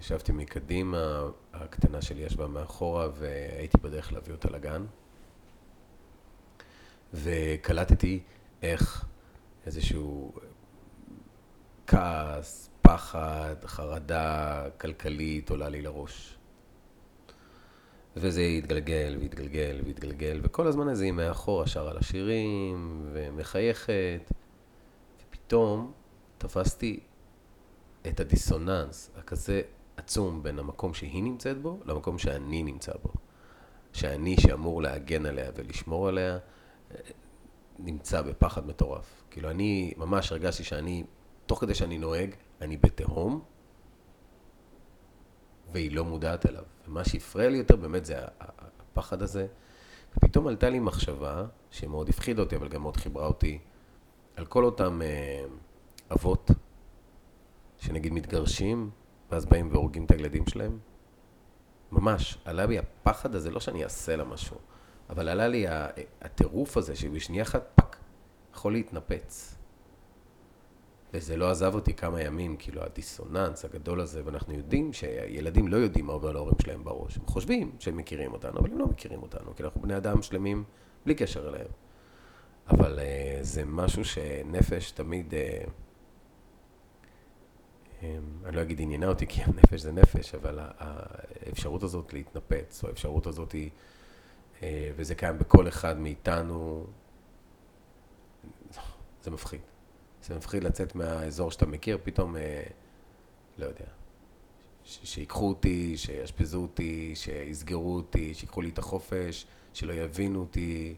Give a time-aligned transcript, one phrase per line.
[0.00, 1.22] ישבתי מקדימה,
[1.52, 4.86] הקטנה שלי ישבה מאחורה והייתי בדרך להביא אותה לגן.
[7.14, 8.22] וקלטתי
[8.62, 9.04] איך
[9.66, 10.32] איזשהו
[11.86, 16.38] כעס, פחד, חרדה כלכלית עולה לי לראש.
[18.16, 24.30] וזה התגלגל והתגלגל והתגלגל, וכל הזמן הזה היא מאחורה שרה על השירים, ומחייכת,
[25.18, 25.92] ופתאום
[26.38, 27.00] תפסתי
[28.06, 29.62] את הדיסוננס הכזה
[30.00, 33.10] עצום בין המקום שהיא נמצאת בו, למקום שאני נמצא בו.
[33.92, 36.38] שאני שאמור להגן עליה ולשמור עליה,
[37.78, 39.22] נמצא בפחד מטורף.
[39.30, 41.04] כאילו, אני ממש הרגשתי שאני,
[41.46, 43.40] תוך כדי שאני נוהג, אני בתהום,
[45.72, 46.64] והיא לא מודעת אליו.
[46.88, 49.46] ומה שהפריע לי יותר באמת זה הפחד הזה.
[50.16, 53.58] ופתאום עלתה לי מחשבה, שמאוד הפחידה אותי, אבל גם מאוד חיברה אותי,
[54.36, 55.44] על כל אותם אה,
[56.12, 56.50] אבות,
[57.78, 58.90] שנגיד מתגרשים,
[59.30, 60.78] ואז באים והורגים את הילדים שלהם.
[61.92, 64.56] ממש, עלה בי הפחד הזה, לא שאני אעשה לה משהו,
[65.10, 65.66] אבל עלה לי
[66.20, 67.96] הטירוף הזה, שבשנייה אחת, פאק,
[68.54, 69.56] יכול להתנפץ.
[71.14, 76.06] וזה לא עזב אותי כמה ימים, כאילו הדיסוננס הגדול הזה, ואנחנו יודעים שילדים לא יודעים
[76.06, 77.16] מה עובר להורים שלהם בראש.
[77.16, 80.64] הם חושבים שהם מכירים אותנו, אבל הם לא מכירים אותנו, כי אנחנו בני אדם שלמים
[81.04, 81.68] בלי קשר אליהם.
[82.70, 83.02] אבל uh,
[83.42, 85.70] זה משהו שנפש תמיד, um,
[88.02, 93.26] אני לא אגיד עניינה אותי, כי הנפש זה נפש, אבל האפשרות הזאת להתנפץ, או האפשרות
[93.26, 93.70] הזאת היא,
[94.58, 94.62] uh,
[94.96, 96.86] וזה קיים בכל אחד מאיתנו,
[99.22, 99.60] זה מפחיד.
[100.22, 102.62] זה מפחיד לצאת מהאזור שאתה מכיר, פתאום, אה,
[103.58, 103.84] לא יודע,
[104.84, 110.94] שיקחו אותי, שיאשפזו אותי, שיסגרו אותי, שיקחו לי את החופש, שלא יבינו אותי.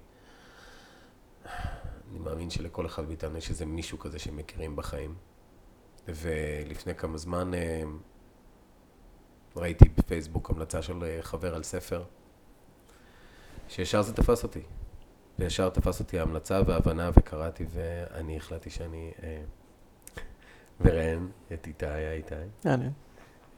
[1.44, 5.14] אני מאמין שלכל אחד מאיתנו יש איזה מישהו כזה שמכירים בחיים.
[6.08, 7.82] ולפני כמה זמן אה,
[9.56, 12.04] ראיתי בפייסבוק המלצה של אה, חבר על ספר,
[13.68, 14.62] שישר זה תפס אותי.
[15.38, 19.42] וישר תפס אותי ההמלצה וההבנה וקראתי ואני החלטתי שאני אה,
[20.80, 22.34] מראיין את איתי, היה איתי.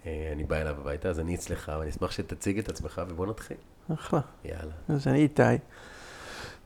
[0.07, 3.57] אה, אני בא אליו הביתה, אז אני אצלך ואני אשמח שתציג את עצמך ובוא נתחיל.
[3.95, 4.21] אחלה.
[4.45, 4.73] יאללה.
[4.89, 5.43] אז אני איתי.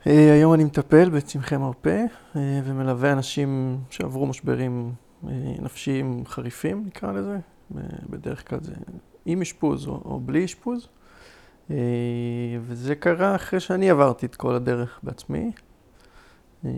[0.06, 4.92] אה, היום אני מטפל בצמחי מרפא ומלווה אנשים שעברו משברים
[5.62, 7.38] נפשיים חריפים, נקרא לזה.
[8.10, 8.72] בדרך כלל זה
[9.26, 10.88] עם אשפוז או, או בלי אשפוז.
[11.70, 11.76] אה,
[12.60, 15.50] וזה קרה אחרי שאני עברתי את כל הדרך בעצמי.
[16.64, 16.70] אה,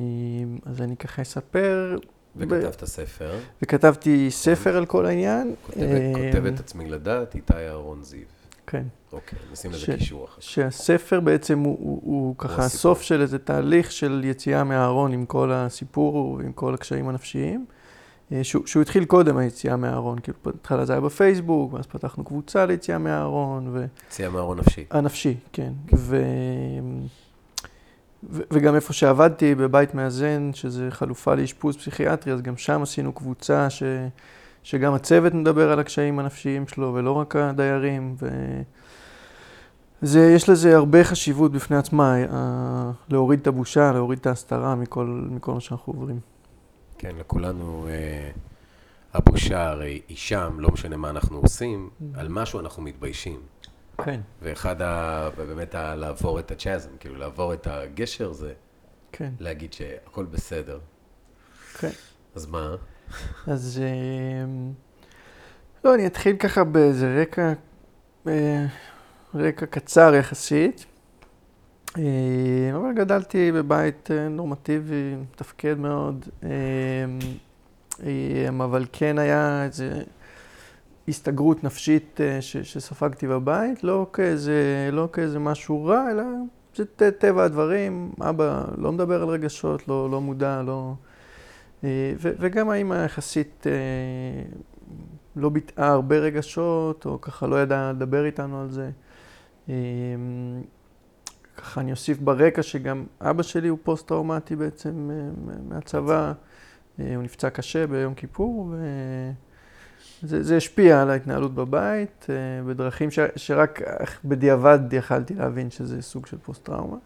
[0.66, 1.98] אז אני ככה אספר.
[2.36, 2.86] וכתבת ב...
[2.86, 3.38] ספר.
[3.62, 5.54] וכתבתי ספר על כל העניין.
[5.76, 8.26] אה, כותבת עצמי לדעת, איתי אהרון זיו.
[8.66, 8.84] כן.
[9.12, 10.40] אוקיי, נשים לזה קישור אחר.
[10.40, 15.52] שהספר בעצם הוא, הוא, הוא ככה הסוף של איזה תהליך של יציאה מהארון עם כל
[15.52, 17.66] הסיפור ועם כל הקשיים הנפשיים.
[18.32, 22.66] אה, שהוא, שהוא התחיל קודם היציאה מהארון, כאילו בהתחלה זה היה בפייסבוק, ואז פתחנו קבוצה
[22.66, 23.68] ליציאה מהארון.
[23.72, 23.84] ו...
[24.08, 24.84] יציאה מהארון נפשי.
[24.90, 25.72] הנפשי, כן.
[25.96, 26.22] ו...
[28.30, 28.42] ו...
[28.50, 33.82] וגם איפה שעבדתי, בבית מאזן, שזה חלופה לאשפוז פסיכיאטרי, אז גם שם עשינו קבוצה ש...
[34.62, 38.14] שגם הצוות מדבר על הקשיים הנפשיים שלו, ולא רק הדיירים.
[38.22, 38.28] ו...
[40.02, 42.16] זה, יש לזה הרבה חשיבות בפני עצמה,
[43.08, 46.20] להוריד את הבושה, להוריד את ההסתרה מכל, מכל מה שאנחנו עוברים.
[47.00, 48.30] כן, לכולנו אה,
[49.14, 52.20] הבושה הרי היא שם, לא משנה מה אנחנו עושים, mm-hmm.
[52.20, 53.40] על משהו אנחנו מתביישים.
[54.04, 54.20] כן.
[54.42, 58.52] ואחד, ה, באמת, ה, לעבור את הצ'אזם, כאילו לעבור את הגשר זה,
[59.12, 59.30] כן.
[59.38, 60.78] להגיד שהכל בסדר.
[61.78, 61.90] כן.
[62.34, 62.74] אז מה?
[63.46, 64.44] אז אה,
[65.84, 67.52] לא, אני אתחיל ככה באיזה רקע,
[68.28, 68.66] אה,
[69.34, 70.86] רקע קצר יחסית.
[71.98, 76.48] אה, אבל גדלתי בבית אה, נורמטיבי, מתפקד מאוד, אה,
[78.48, 80.02] אבל כן היה איזה
[81.08, 86.22] הסתגרות נפשית שספגתי בבית, לא כאיזה, לא כאיזה משהו רע, אלא
[86.74, 90.94] זה טבע הדברים, אבא לא מדבר על רגשות, לא, לא מודע, לא...
[92.14, 93.66] וגם האמא יחסית
[95.36, 98.90] לא ביטאה הרבה רגשות, או ככה לא ידעה לדבר איתנו על זה.
[101.60, 106.32] ככה אני אוסיף ברקע שגם אבא שלי הוא פוסט-טראומטי בעצם אה, מהצבא.
[107.00, 108.74] אה, הוא נפצע קשה ביום כיפור,
[110.22, 112.34] וזה השפיע על ההתנהלות בבית, אה,
[112.66, 113.80] בדרכים ש, שרק
[114.24, 116.96] בדיעבד יכלתי להבין שזה סוג של פוסט-טראומה.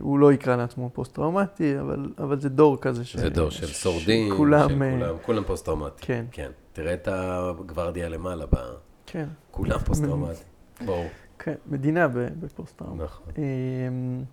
[0.00, 3.16] הוא לא יקרא לעצמו פוסט-טראומטי, אבל, אבל זה דור כזה ש...
[3.16, 6.06] זה דור של שורדים, שכולם, של כולם, כולם פוסט-טראומטי.
[6.06, 6.24] כן.
[6.32, 6.50] כן.
[6.72, 8.56] תראה את הגוורדיה למעלה, ב...
[9.06, 9.26] כן.
[9.50, 10.42] כולם פוסט-טראומטי,
[10.84, 11.06] ברור.
[11.42, 13.04] כן, מדינה בפוסט-טראומה.
[13.04, 13.26] נכון.
[13.38, 14.24] אמ,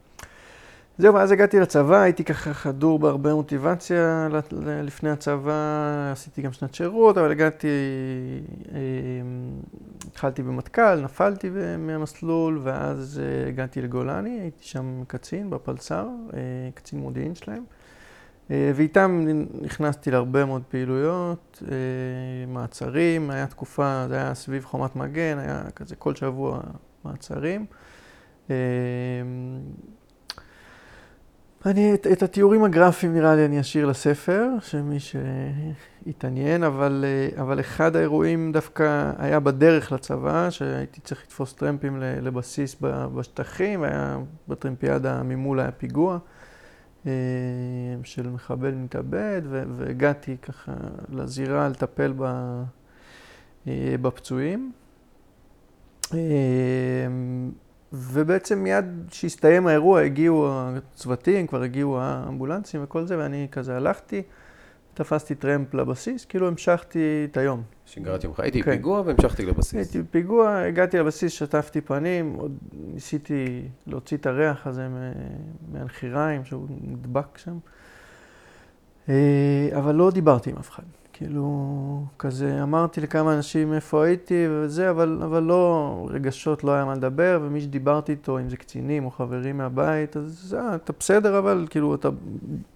[0.98, 4.28] זהו, ואז הגעתי לצבא, הייתי ככה חדור בהרבה מוטיבציה
[4.84, 7.68] לפני הצבא, עשיתי גם שנת שירות, אבל הגעתי,
[8.72, 8.80] אה,
[10.08, 16.40] התחלתי במטכ"ל, נפלתי מהמסלול, ואז אה, הגעתי לגולני, הייתי שם קצין בפלס"ר, אה,
[16.74, 17.64] קצין מודיעין שלהם.
[18.76, 19.26] ואיתם
[19.62, 21.64] נכנסתי להרבה מאוד פעילויות,
[22.48, 26.60] מעצרים, היה תקופה, זה היה סביב חומת מגן, היה כזה כל שבוע
[27.10, 27.66] מעצרים.
[31.66, 37.06] אני, את, את התיאורים הגרפיים נראה לי אני אשאיר לספר, שמי שיתעניין, אבל,
[37.42, 42.76] אבל אחד האירועים דווקא היה בדרך לצבא, שהייתי צריך לתפוס טרמפים לבסיס
[43.16, 44.18] בשטחים, היה
[44.48, 46.18] בטרמפיאדה ממול היה פיגוע
[47.06, 47.12] אה,
[48.04, 50.74] של מחבל מתאבד, והגעתי ככה
[51.10, 52.14] לזירה לטפל
[53.68, 54.72] אה, בפצועים.
[56.14, 56.20] אה,
[57.94, 64.22] ובעצם מיד כשהסתיים האירוע הגיעו הצוותים, כבר הגיעו האמבולנסים וכל זה, ואני כזה הלכתי,
[64.94, 67.64] תפסתי טרמפ לבסיס, כאילו המשכתי את היום.
[67.86, 68.40] שגרת יומך.
[68.40, 68.72] הייתי כן.
[68.72, 69.74] פיגוע והמשכתי לבסיס.
[69.74, 72.58] הייתי פיגוע, הגעתי לבסיס, שטפתי פנים, עוד
[72.94, 74.88] ניסיתי להוציא את הריח הזה
[75.72, 77.58] מהנחיריים, שהוא נדבק שם.
[79.10, 80.84] אה, אבל לא דיברתי עם אף אחד.
[81.20, 86.94] כאילו, כזה אמרתי לכמה אנשים איפה הייתי וזה, אבל, אבל לא, רגשות לא היה מה
[86.94, 91.68] לדבר, ומי שדיברתי איתו, אם זה קצינים או חברים מהבית, אז אה, אתה בסדר, אבל
[91.70, 92.10] כאילו, אתה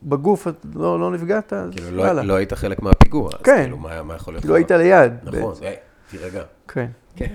[0.04, 3.52] בגוף את לא, לא נפגעת, אז כאילו, לא, לא היית חלק מהפיגוע, כן.
[3.54, 4.42] אז כאילו, מה, מה יכול להיות?
[4.42, 5.14] כאילו, היית ליד.
[5.24, 5.74] נכון, זה,
[6.10, 6.44] תירגע.
[6.68, 6.88] כן.
[7.16, 7.26] כן.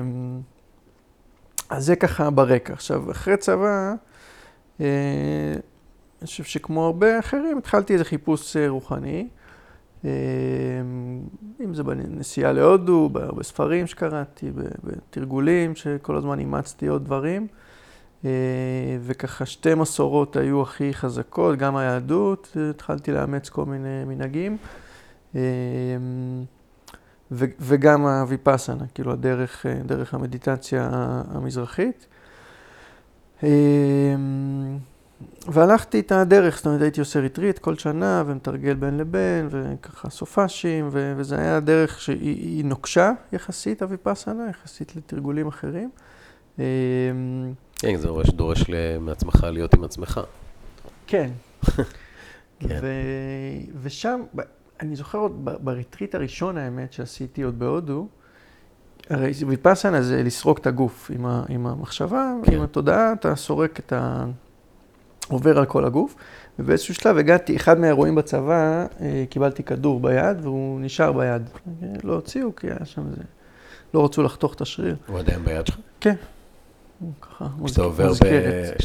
[0.00, 0.40] אמ,
[1.70, 2.72] אז זה ככה ברקע.
[2.72, 3.94] עכשיו, אחרי צבא,
[4.80, 4.86] אה,
[6.20, 9.28] אני חושב שכמו הרבה אחרים, התחלתי איזה חיפוש אה, רוחני.
[10.04, 10.08] אמ,
[11.64, 14.50] אם זה בנסיעה להודו, בהרבה ספרים שקראתי,
[14.84, 17.46] בתרגולים, שכל הזמן אימצתי עוד דברים.
[18.24, 18.30] אה,
[19.00, 24.56] וככה שתי מסורות היו הכי חזקות, גם היהדות, התחלתי לאמץ כל מיני מנהגים,
[25.34, 25.40] אמ,
[27.60, 30.88] וגם הוויפאסנה, כאילו הדרך, דרך המדיטציה
[31.30, 32.06] המזרחית.
[35.48, 40.88] והלכתי את הדרך, זאת אומרת הייתי עושה ריטריט כל שנה ומתרגל בין לבין וככה סופאשים
[40.92, 45.90] ו- וזה היה דרך שהיא נוקשה יחסית, אביפסנה, יחסית לתרגולים אחרים.
[46.58, 46.62] אמ,
[47.78, 48.64] כן, זה דורש, דורש
[49.00, 50.20] מעצמך להיות עם עצמך.
[51.06, 51.30] כן.
[52.60, 52.78] כן.
[52.82, 54.20] ו- ושם,
[54.80, 58.06] אני זוכר עוד בריטריט הראשון האמת שעשיתי עוד בהודו,
[59.10, 62.52] הרי ויפאסנה זה לסרוק את הגוף עם, ה- עם המחשבה, כן.
[62.54, 64.24] עם התודעה, אתה סורק את ה...
[65.30, 66.14] עובר על כל הגוף,
[66.58, 71.42] ובאיזשהו שלב הגעתי, אחד מהאירועים בצבא, אה, קיבלתי כדור ביד, והוא נשאר ביד.
[72.04, 73.22] לא הוציאו, כי היה שם איזה...
[73.94, 74.96] לא רצו לחתוך את השריר.
[75.06, 75.76] הוא עדיין ביד שלך?
[76.00, 76.14] כן.
[77.20, 78.26] ככה, כשאתה עובר ב...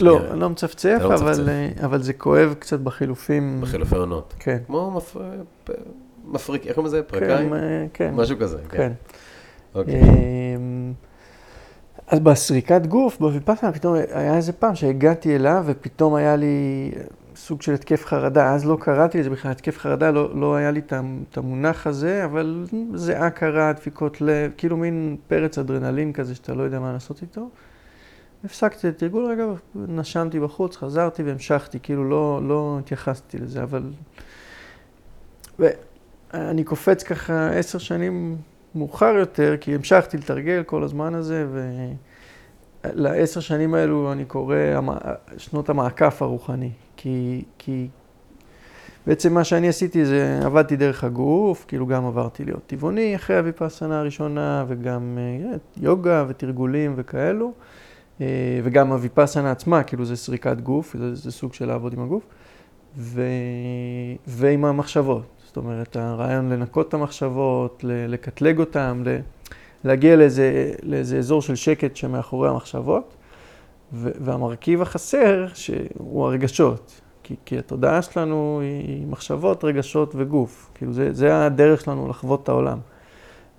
[0.02, 3.62] לא, אני לא מצפצף, לא אבל, אה, אבל זה כואב קצת בחילופים.
[3.62, 4.34] בחילופי עונות.
[4.40, 4.58] כן.
[4.68, 5.18] כמו מפ...
[6.26, 7.04] מפריק, איך קוראים לזה?
[7.04, 7.28] פרקאי?
[7.28, 8.14] כן, אה, כן.
[8.14, 8.78] משהו כזה, כן.
[8.78, 8.92] כן.
[9.76, 10.02] אוקיי.
[12.08, 16.92] אז בסריקת גוף, בוויפאסנה, פתאום היה איזה פעם שהגעתי אליו ופתאום היה לי
[17.36, 18.54] סוג של התקף חרדה.
[18.54, 20.82] אז לא קראתי לזה בכלל התקף חרדה, לא, לא היה לי
[21.30, 26.64] את המונח הזה, אבל זיעה קרה, דפיקות לב, כאילו מין פרץ אדרנלין כזה שאתה לא
[26.64, 27.50] יודע מה לעשות איתו.
[28.46, 29.46] הפסקתי את התרגול רגע,
[29.76, 33.84] נשמתי בחוץ, חזרתי והמשכתי, כאילו לא, לא התייחסתי לזה, אבל...
[35.60, 38.38] ואני קופץ ככה עשר שנים
[38.76, 41.48] מאוחר יותר, כי המשכתי לתרגל כל הזמן הזה,
[42.84, 44.56] ולעשר שנים האלו אני קורא
[45.38, 46.72] שנות המעקף הרוחני.
[46.98, 47.88] כי, כי
[49.08, 54.00] בעצם מה שאני עשיתי זה עבדתי דרך הגוף, כאילו גם עברתי להיות טבעוני אחרי הוויפאסנה
[54.00, 57.54] הראשונה, וגם אה, יוגה ותרגולים וכאלו,
[58.22, 62.24] אה, וגם הוויפאסנה עצמה, כאילו זה סריקת גוף, זה, זה סוג של לעבוד עם הגוף,
[62.98, 63.22] ו,
[64.28, 65.35] ועם המחשבות.
[65.56, 69.04] זאת אומרת, הרעיון לנקות את המחשבות, לקטלג אותן,
[69.84, 73.16] להגיע לאיזה, לאיזה אזור של שקט שמאחורי המחשבות.
[73.92, 75.48] והמרכיב החסר
[75.98, 77.02] הוא הרגשות.
[77.24, 80.72] כי, כי התודעה שלנו היא מחשבות, רגשות וגוף.
[80.74, 82.80] כאילו זה, זה הדרך שלנו לחוות את העולם.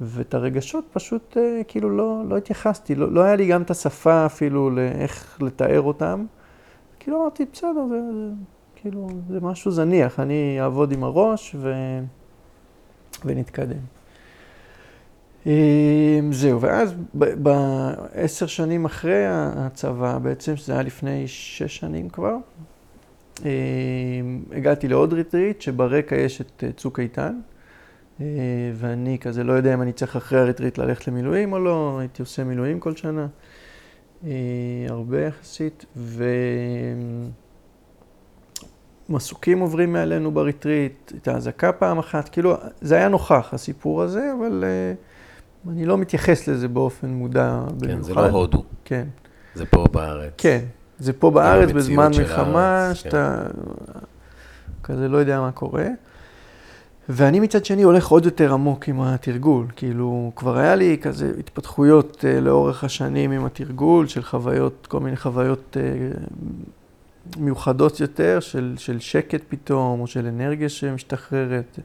[0.00, 4.26] ואת הרגשות פשוט אה, כאילו לא, לא התייחסתי, לא, לא היה לי גם את השפה
[4.26, 6.26] אפילו לאיך לתאר אותם.
[6.99, 8.31] כאילו אמרתי, בסדר, זה, זה,
[8.87, 11.73] כאילו, זה משהו זניח, אני אעבוד עם הראש ו...
[13.25, 13.78] ונתקדם.
[15.47, 15.52] אמ,
[16.33, 22.37] זהו, ואז בעשר שנים אחרי הצבא, בעצם, שזה היה לפני שש שנים כבר,
[23.45, 23.49] אמ,
[24.52, 27.40] הגעתי לעוד ריטריט, שברקע יש את אה, צוק איתן,
[28.21, 28.26] אה,
[28.75, 32.45] ואני כזה לא יודע אם אני צריך אחרי הריטריט ללכת למילואים או לא, הייתי עושה
[32.45, 33.26] מילואים כל שנה,
[34.25, 34.31] אה,
[34.88, 36.25] הרבה יחסית, ו...
[39.09, 44.65] מסוקים עוברים מעלינו בריטריט, הייתה אזעקה פעם אחת, כאילו, זה היה נוכח הסיפור הזה, אבל
[44.65, 47.97] uh, אני לא מתייחס לזה באופן מודע במיוחד.
[47.97, 48.65] כן, זה לא הודו.
[48.85, 49.07] כן.
[49.55, 50.33] זה פה בארץ.
[50.39, 50.61] כן,
[50.99, 53.43] זה פה בארץ בזמן מלחמה, הארץ, שאתה
[54.83, 55.87] כזה לא יודע מה קורה.
[57.09, 62.25] ואני מצד שני הולך עוד יותר עמוק עם התרגול, כאילו כבר היה לי כזה התפתחויות
[62.25, 66.19] uh, לאורך השנים עם התרגול, של חוויות, כל מיני חוויות uh,
[67.38, 71.78] מיוחדות יותר, של, של שקט פתאום, או של אנרגיה שמשתחררת.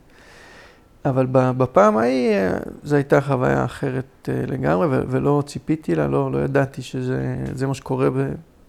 [1.06, 6.32] אבל בפעם ההיא uh, זו הייתה חוויה אחרת uh, לגמרי, ו- ולא ציפיתי לה, לא,
[6.32, 8.10] לא ידעתי שזה מה שקורה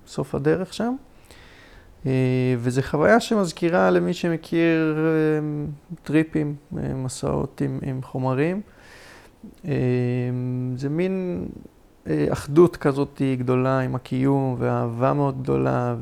[0.06, 0.94] בסוף הדרך שם.
[2.06, 5.64] אה, וזו חוויה שמזכירה למי שמכיר אה,
[6.02, 8.60] טריפים, אה, מסעות עם, עם חומרים.
[10.76, 11.46] זה מין
[12.06, 15.94] אחדות כזאת גדולה עם הקיום ואהבה מאוד גדולה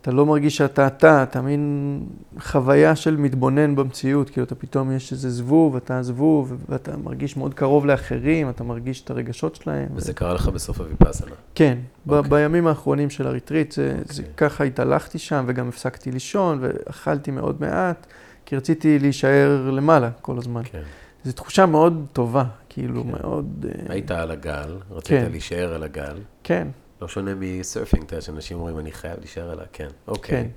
[0.00, 2.04] ואתה לא מרגיש שאתה אתה, אתה מין
[2.38, 7.54] חוויה של מתבונן במציאות, כאילו אתה פתאום יש איזה זבוב, אתה זבוב ואתה מרגיש מאוד
[7.54, 9.88] קרוב לאחרים, אתה מרגיש את הרגשות שלהם.
[9.94, 10.14] וזה ו...
[10.14, 11.34] קרה לך בסוף הוויפאסנה.
[11.54, 12.10] כן, okay.
[12.10, 12.30] ב- אוקיי.
[12.30, 14.12] בימים האחרונים של הריטריט, זה, okay.
[14.12, 14.34] זה אוקיי.
[14.36, 18.06] ככה התהלכתי שם וגם הפסקתי לישון ואכלתי מאוד מעט,
[18.46, 20.62] כי רציתי להישאר למעלה כל הזמן.
[20.64, 20.78] כן.
[20.78, 21.10] Okay.
[21.24, 23.10] זו תחושה מאוד טובה, כאילו כן.
[23.10, 23.66] מאוד...
[23.68, 25.30] אה, היית על הגל, רצית כן.
[25.30, 26.16] להישאר על הגל.
[26.44, 26.68] כן.
[27.02, 30.48] לא שונה מסרפינג, אתה יודע, שאנשים אומרים, אני חייב להישאר עליה, כן, אוקיי.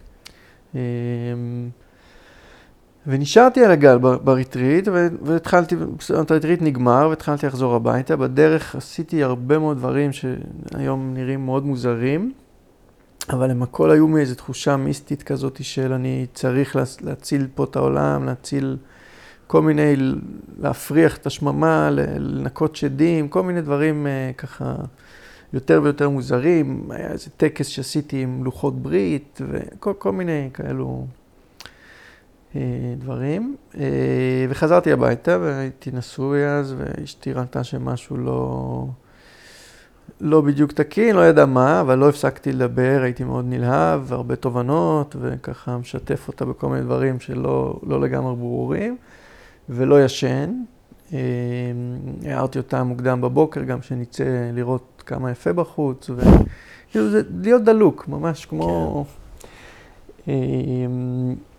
[0.73, 0.79] כן.
[0.79, 1.69] אמ,
[3.07, 4.87] ונשארתי על הגל בריטריט,
[5.21, 5.75] והתחלתי,
[6.09, 8.15] אומרת, הריטריט נגמר, והתחלתי לחזור הביתה.
[8.15, 12.33] בדרך עשיתי הרבה מאוד דברים שהיום נראים מאוד מוזרים,
[13.29, 18.25] אבל הם הכל היו מאיזו תחושה מיסטית כזאת של אני צריך להציל פה את העולם,
[18.25, 18.77] להציל
[19.47, 19.95] כל מיני,
[20.59, 24.75] להפריח את השממה, לנקות שדים, כל מיני דברים אה, ככה
[25.53, 26.87] יותר ויותר מוזרים.
[26.89, 31.05] היה איזה טקס שעשיתי עם לוחות ברית, וכל מיני כאלו
[32.55, 32.61] אה,
[32.97, 33.55] דברים.
[33.77, 38.85] אה, וחזרתי הביתה והייתי נשוי אז, ואשתי ראתה שמשהו לא,
[40.21, 45.15] לא בדיוק תקין, לא ידע מה, אבל לא הפסקתי לדבר, הייתי מאוד נלהב, הרבה תובנות,
[45.19, 48.97] וככה משתף אותה בכל מיני דברים שלא לא לגמרי ברורים,
[49.69, 50.53] ולא ישן.
[51.13, 51.19] אה,
[52.25, 58.45] הערתי אותה מוקדם בבוקר, גם שנצא לראות כמה יפה בחוץ, וכאילו זה להיות דלוק, ממש
[58.45, 59.05] כמו...
[60.25, 60.31] כן.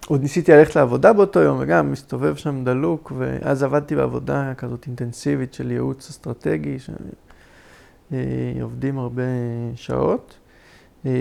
[0.08, 5.54] עוד ניסיתי ללכת לעבודה באותו יום, וגם מסתובב שם דלוק, ואז עבדתי בעבודה כזאת אינטנסיבית
[5.54, 6.76] של ייעוץ אסטרטגי,
[8.10, 9.22] שעובדים הרבה
[9.74, 10.34] שעות.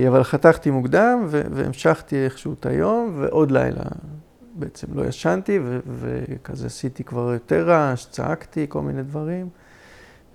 [0.07, 3.83] אבל חתכתי מוקדם והמשכתי איכשהו את היום, ועוד לילה
[4.55, 5.59] בעצם לא ישנתי,
[5.99, 9.49] וכזה עשיתי כבר יותר רעש, צעקתי כל מיני דברים.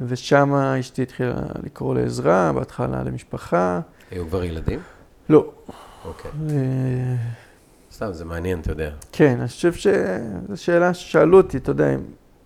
[0.00, 3.80] ושם אשתי התחילה לקרוא לעזרה, בהתחלה למשפחה.
[4.10, 4.80] היו כבר ילדים?
[5.28, 5.50] לא.
[6.04, 6.30] אוקיי.
[6.30, 7.92] Okay.
[7.92, 8.90] סתם, זה מעניין, אתה יודע.
[9.12, 9.92] כן, אני חושב שזו
[10.54, 11.96] שאלה ששאלו אותי, אתה יודע,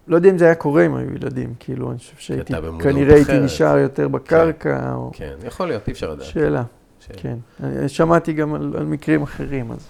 [0.07, 3.39] לא יודע אם זה היה קורה אם היו ילדים, כאילו, אני חושב שהייתי, כנראה הייתי
[3.41, 5.11] נשאר יותר בקרקע, כן, או...
[5.15, 6.27] כן, יכול להיות, אי אפשר לדעת.
[6.27, 6.63] שאלה,
[7.09, 7.37] כן.
[7.63, 9.89] אני שמעתי גם על, על מקרים אחרים, אז...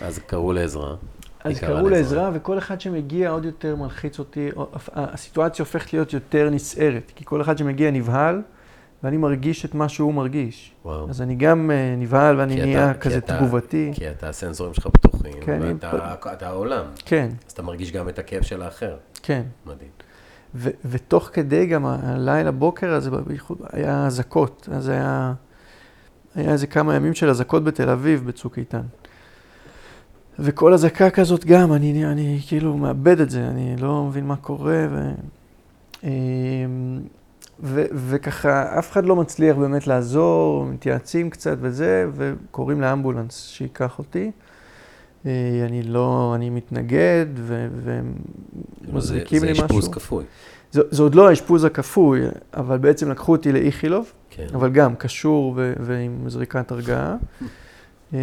[0.00, 0.94] אז קראו לעזרה.
[1.44, 4.50] אז קראו לעזרה, וכל אחד שמגיע עוד יותר מלחיץ אותי,
[4.92, 8.42] הסיטואציה הופכת להיות יותר נסערת, כי כל אחד שמגיע נבהל,
[9.02, 10.72] ואני מרגיש את מה שהוא מרגיש.
[10.84, 11.10] וואו.
[11.10, 13.90] אז אני גם uh, נבהל ואני נהיה כזה אתה, תגובתי.
[13.94, 16.26] כי אתה, הסנסורים שלך פתוחים, כן, ואתה פ...
[16.26, 16.84] אתה העולם.
[17.04, 17.28] כן.
[17.46, 18.96] אז אתה מרגיש גם את הכאב של האחר.
[19.22, 19.42] כן.
[19.66, 19.90] מדהים.
[20.54, 24.68] ו- ותוך כדי גם הלילה בוקר הזה, בייחוד, היה אזעקות.
[24.72, 25.32] אז היה,
[26.34, 28.82] היה איזה כמה ימים של אזעקות בתל אביב בצוק איתן.
[30.38, 34.86] וכל אזעקה כזאת גם, אני, אני כאילו מאבד את זה, אני לא מבין מה קורה.
[34.90, 35.10] ו...
[36.04, 37.00] אמ,
[37.62, 44.30] ו- וככה, אף אחד לא מצליח באמת לעזור, מתייעצים קצת וזה, וקוראים לאמבולנס שייקח אותי.
[45.26, 45.30] אה,
[45.64, 49.66] אני לא, אני מתנגד, ומזריקים לי משהו.
[49.66, 50.24] זה אשפוז כפוי.
[50.70, 52.20] זה, זה עוד לא האשפוז הכפוי,
[52.54, 54.46] אבל בעצם לקחו אותי לאיכילוב, כן.
[54.54, 57.16] אבל גם קשור ועם זריקת הרגעה.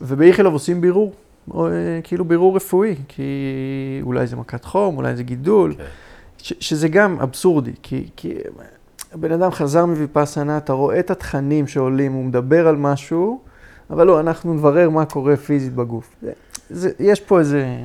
[0.00, 1.12] ובאיכילוב עושים בירור,
[1.50, 1.72] או, אה,
[2.04, 3.22] כאילו בירור רפואי, כי
[4.02, 5.74] אולי זה מכת חום, אולי זה גידול.
[5.74, 5.84] כן.
[6.38, 8.34] ש, שזה גם אבסורדי, כי, כי
[9.12, 13.40] הבן אדם חזר מוויפאסנה, אתה רואה את התכנים שעולים, הוא מדבר על משהו,
[13.90, 16.16] אבל לא, אנחנו נברר מה קורה פיזית בגוף.
[16.22, 16.32] זה,
[16.70, 17.76] זה, יש פה איזה,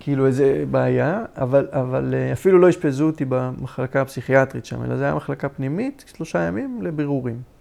[0.00, 5.04] כאילו איזה בעיה, אבל, אבל אה, אפילו לא אשפזו אותי במחלקה הפסיכיאטרית שם, אלא זה
[5.04, 7.55] היה מחלקה פנימית, שלושה ימים לבירורים.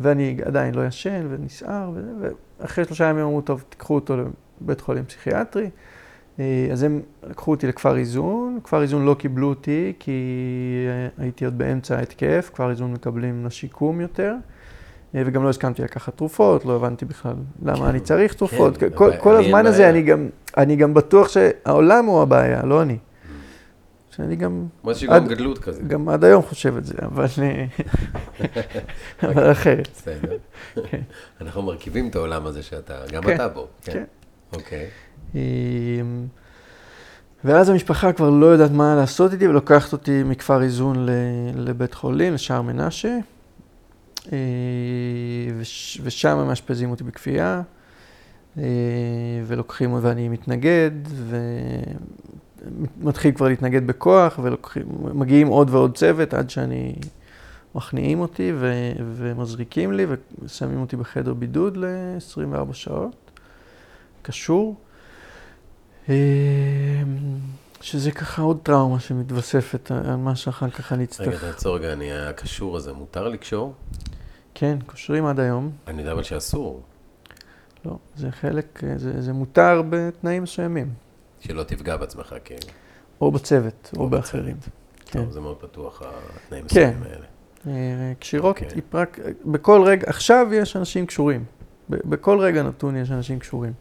[0.00, 4.16] ואני עדיין לא ישן ונסער, ואחרי שלושה ימים אמרו, טוב, תיקחו אותו
[4.60, 5.70] לבית חולים פסיכיאטרי.
[6.40, 10.12] אה, אז הם לקחו אותי לכפר איזון, כפר איזון לא קיבלו אותי כי
[10.88, 14.34] אה, הייתי עוד באמצע ההתקף, כפר איזון מקבלים לשיקום יותר.
[15.14, 17.34] אה, וגם לא הסכמתי לקחת תרופות, לא הבנתי בכלל
[17.64, 18.76] למה אני צריך תרופות.
[18.76, 19.90] כן, כל, כל הזמן הזה.
[19.90, 22.98] אני גם, אני גם בטוח שהעולם הוא הבעיה, לא אני.
[24.16, 25.82] שאני גם, עד- גם גדלות כזה.
[25.82, 27.64] גם עד היום חושב את זה, אבל, אה,
[29.28, 29.88] אבל אחרת.
[29.92, 30.36] בסדר.
[30.90, 31.00] כן.
[31.40, 33.66] אנחנו מרכיבים את העולם הזה שאתה, גם כן, אתה בו.
[33.84, 34.04] כן.
[34.52, 34.86] אוקיי.
[35.34, 35.40] אמ,
[37.44, 41.06] ואז המשפחה כבר לא יודעת מה לעשות איתי, ולוקחת אותי מכפר איזון
[41.54, 43.16] לבית חולים, לשער מנשה,
[44.32, 44.38] אה,
[45.58, 47.62] וש- ושם הם מאשפזים אותי בכפייה,
[48.58, 48.62] אה,
[49.46, 50.90] ולוקחים, ואני מתנגד,
[53.00, 54.38] ומתחיל כבר להתנגד בכוח,
[55.04, 56.94] ומגיעים עוד ועוד צוות עד שאני,
[57.74, 60.06] מכניעים אותי ו- ומזריקים לי,
[60.42, 63.16] ושמים אותי בחדר בידוד ל-24 שעות.
[64.22, 64.76] קשור.
[66.08, 66.14] אה,
[67.80, 71.44] שזה ככה עוד טראומה שמתווספת על מה שאחר כך אני רגע, אצטרך.
[71.44, 73.74] תעצור רגע, אני הקשור הזה, מותר לקשור?
[74.54, 75.70] כן, קושרים עד היום.
[75.86, 76.82] אני יודע אבל שאסור.
[77.84, 80.88] לא, זה חלק, אה, זה, זה מותר בתנאים מסוימים.
[81.46, 82.60] שלא תפגע בעצמך, כאילו.
[83.20, 84.56] או בצוות, או, או באחרים.
[85.06, 85.18] כן.
[85.18, 86.02] טוב, זה מאוד פתוח,
[86.46, 86.94] התנאים כן.
[87.04, 87.26] האלה.
[87.66, 88.68] אה, קשירות, אוקיי.
[88.74, 91.44] היא פרק, בכל רגע, עכשיו יש אנשים קשורים.
[91.90, 93.72] בכל רגע נתון יש אנשים קשורים.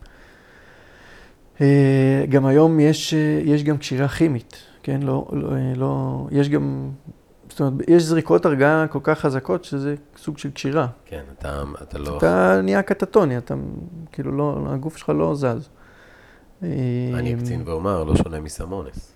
[1.62, 5.02] אה, גם היום יש, אה, יש גם קשירה כימית, כן?
[5.02, 6.90] לא, לא, לא, יש גם,
[7.50, 10.88] זאת אומרת, יש זריקות הרגעה כל כך חזקות שזה סוג של קשירה.
[11.06, 12.18] כן, אתה, אתה לא...
[12.18, 13.54] אתה נהיה קטטוני, אתה
[14.12, 15.70] כאילו לא, הגוף שלך לא זז.
[17.14, 19.16] אני אקצין ואומר, לא שונה מסם אונס.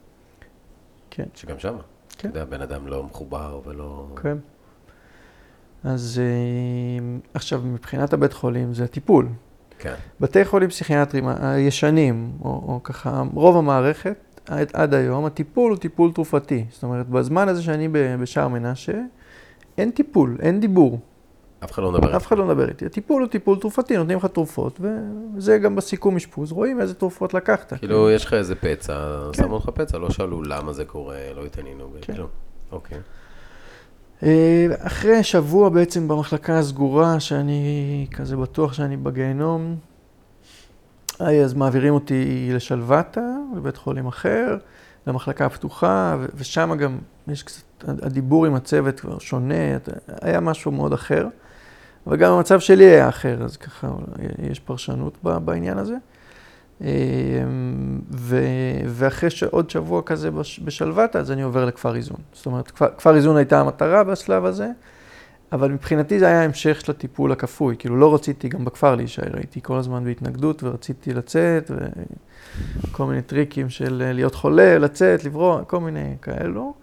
[1.10, 1.26] כן.
[1.36, 1.82] שגם שמה.
[2.18, 2.30] כן.
[2.30, 4.08] אתה יודע, בן אדם לא מחובר ולא...
[4.22, 4.38] כן.
[5.84, 9.28] אז אה, עכשיו, מבחינת הבית חולים זה הטיפול.
[9.80, 9.94] כן.
[10.20, 16.12] בתי חולים פסיכיאטריים הישנים, או, או ככה, רוב המערכת, עד, עד היום, הטיפול הוא טיפול
[16.12, 16.66] תרופתי.
[16.70, 17.88] זאת אומרת, בזמן הזה שאני
[18.22, 19.02] בשער מנשה,
[19.78, 21.00] אין טיפול, אין דיבור.
[21.64, 22.18] אף אחד לא מדבר.
[22.18, 22.86] אף אחד לא מדבר איתי.
[22.86, 24.80] הטיפול הוא טיפול תרופתי, נותנים לך תרופות,
[25.36, 27.74] וזה גם בסיכום אשפוז, רואים איזה תרופות לקחת.
[27.74, 29.44] כאילו, יש לך איזה פצע, כן.
[29.44, 32.14] שמו לך פצע, לא שאלו למה זה קורה, לא התעניינו, כן.
[32.72, 32.98] אוקיי.
[34.24, 39.76] אה, אחרי שבוע בעצם במחלקה הסגורה, שאני כזה בטוח שאני בגיהנום,
[41.20, 43.22] אז מעבירים אותי לשלוותה,
[43.56, 44.58] לבית חולים אחר,
[45.08, 49.78] למחלקה הפתוחה, ושם גם יש קצת, הדיבור עם הצוות כבר שונה,
[50.22, 51.28] היה משהו מאוד אחר.
[52.08, 53.88] אבל גם המצב שלי היה אחר, אז ככה
[54.52, 55.96] יש פרשנות בעניין הזה.
[56.82, 56.88] אה,
[58.12, 58.40] ו,
[58.88, 62.18] ואחרי עוד שבוע כזה בש, בשלוותה, אז אני עובר לכפר איזון.
[62.34, 64.68] זאת אומרת, כפר, כפר איזון הייתה המטרה בשלב הזה,
[65.52, 67.76] אבל מבחינתי זה היה המשך של הטיפול הכפוי.
[67.80, 71.72] כאילו לא רציתי גם בכפר להישאר, הייתי כל הזמן בהתנגדות ורציתי לצאת,
[72.92, 76.74] וכל מיני טריקים של אה, להיות חולה, לצאת, לברוח, כל מיני כאלו.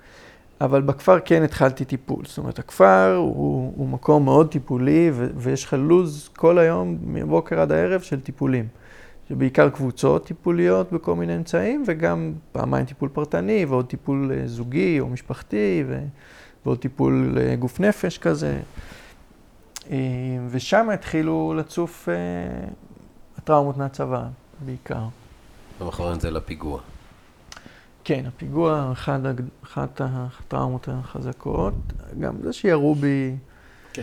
[0.61, 2.25] אבל בכפר כן התחלתי טיפול.
[2.25, 7.61] זאת אומרת, הכפר הוא, הוא מקום מאוד טיפולי, ו, ויש לך לו"ז כל היום, מבוקר
[7.61, 8.69] עד הערב, של טיפולים.
[9.29, 15.09] שבעיקר קבוצות טיפוליות בכל מיני אמצעים, וגם פעמיים טיפול פרטני, ועוד טיפול אה, זוגי או
[15.09, 16.05] משפחתי, ו...
[16.67, 18.61] ועוד טיפול אה, גוף נפש כזה.
[19.91, 19.97] אה,
[20.51, 22.09] ושם התחילו לצוף
[23.39, 24.23] הטראומות מהצבא,
[24.65, 25.03] בעיקר.
[25.81, 26.81] במחרון זה לפיגוע.
[28.05, 31.75] כן, הפיגוע, אחת הטראומות החזקות,
[32.19, 33.37] גם זה שירו בי,
[33.93, 34.03] כן.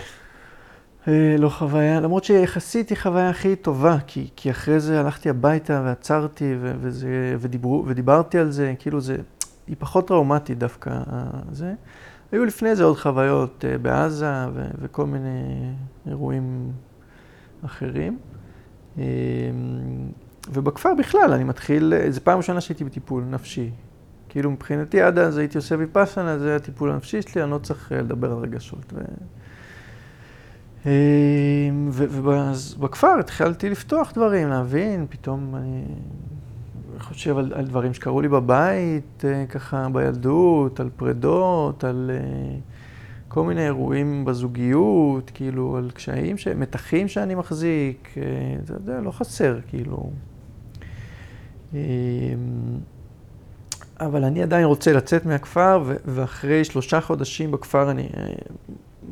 [1.07, 5.81] אה, לא חוויה, למרות שיחסית היא חוויה הכי טובה, כי, כי אחרי זה הלכתי הביתה
[5.85, 9.17] ועצרתי ו, וזה, ודיברו, ודיברתי על זה, כאילו זה,
[9.67, 11.73] היא פחות טראומטית דווקא, אה, זה.
[12.31, 15.73] היו לפני זה עוד חוויות אה, בעזה ו, וכל מיני
[16.07, 16.71] אירועים
[17.65, 18.19] אחרים.
[20.53, 23.71] ובכפר בכלל, אני מתחיל, זו פעם ראשונה שהייתי בטיפול נפשי.
[24.31, 28.01] כאילו מבחינתי עד אז הייתי עושה ויפאסנה, זה הטיפול הנפשי שלי, אני לא צריך אה,
[28.01, 28.93] לדבר על רגשות.
[28.93, 28.99] ו...
[30.85, 30.91] אה,
[31.89, 35.83] ו- ואז בכפר התחלתי לפתוח דברים, להבין, פתאום אני
[36.99, 42.57] חושב על, על דברים שקרו לי בבית, אה, ככה בילדות, על פרדות, על אה,
[43.27, 46.47] כל מיני אירועים בזוגיות, כאילו על קשיים, ש...
[46.47, 48.15] מתחים שאני מחזיק,
[48.63, 50.11] אתה יודע, לא חסר, כאילו.
[54.01, 58.33] אבל אני עדיין רוצה לצאת מהכפר, ואחרי שלושה חודשים בכפר אני אה,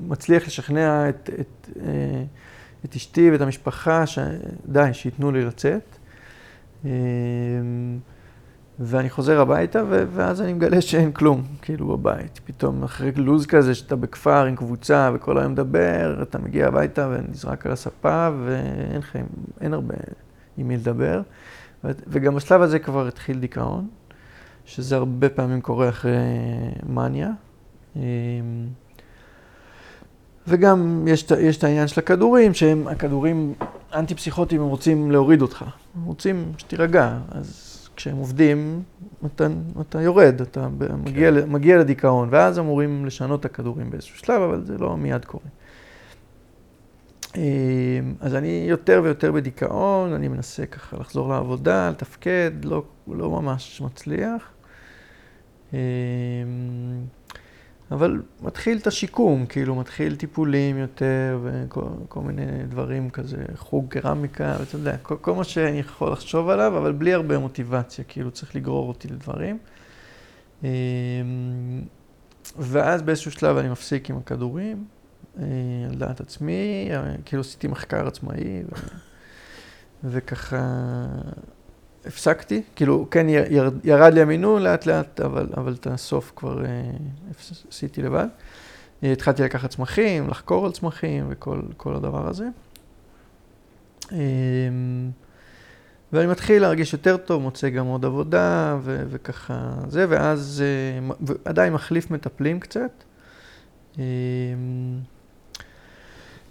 [0.07, 2.23] מצליח לשכנע את, את, אה,
[2.85, 4.19] את אשתי ואת המשפחה, ש...
[4.65, 5.95] די, שייתנו לי לצאת.
[6.85, 6.91] אה,
[8.79, 12.39] ואני חוזר הביתה, ו- ואז אני מגלה שאין כלום, כאילו בבית.
[12.45, 17.65] פתאום אחרי לו"ז כזה, שאתה בכפר עם קבוצה וכל היום מדבר, אתה מגיע הביתה ונזרק
[17.65, 19.15] על הספה, ואין לך,
[19.61, 19.95] אין הרבה
[20.57, 21.21] עם מי לדבר.
[21.83, 23.87] ו- וגם בשלב הזה כבר התחיל דיכאון,
[24.65, 26.17] שזה הרבה פעמים קורה אחרי
[26.89, 27.29] מניה.
[27.95, 28.01] אמ,
[30.47, 33.53] וגם יש, יש את העניין של הכדורים, שהם הכדורים
[33.93, 35.65] אנטי-פסיכוטיים, הם רוצים להוריד אותך.
[35.95, 38.83] הם רוצים שתירגע, אז כשהם עובדים,
[39.25, 39.47] אתה,
[39.81, 44.65] אתה יורד, אתה ב- מגיע, מגיע לדיכאון, ואז אמורים לשנות את הכדורים באיזשהו שלב, אבל
[44.65, 45.43] זה לא מיד קורה.
[47.37, 47.41] אה,
[48.19, 54.51] אז אני יותר ויותר בדיכאון, אני מנסה ככה לחזור לעבודה, לתפקד, לא, לא ממש מצליח.
[55.73, 55.79] אה,
[57.91, 64.55] אבל מתחיל את השיקום, כאילו מתחיל טיפולים יותר וכל כל מיני דברים כזה, חוג קרמיקה,
[64.59, 68.55] ואתה יודע, כל, כל מה שאני יכול לחשוב עליו, אבל בלי הרבה מוטיבציה, כאילו צריך
[68.55, 69.57] לגרור אותי לדברים.
[70.63, 70.69] אה,
[72.57, 74.85] ואז באיזשהו שלב אני מפסיק עם הכדורים,
[75.37, 78.75] על דעת עצמי, אה, כאילו עשיתי מחקר עצמאי, ו...
[80.11, 81.05] וככה
[82.05, 86.65] הפסקתי, כאילו כן יר, יר, ירד לי המינון לאט לאט, אבל, אבל את הסוף כבר
[86.65, 86.91] אה,
[87.69, 88.27] עשיתי לבד.
[89.03, 92.47] אה, התחלתי לקחת צמחים, לחקור על צמחים וכל כל הדבר הזה.
[94.11, 94.17] אה,
[96.13, 101.73] ואני מתחיל להרגיש יותר טוב, מוצא גם עוד עבודה ו- וככה זה, ואז אה, עדיין
[101.73, 103.03] מחליף מטפלים קצת.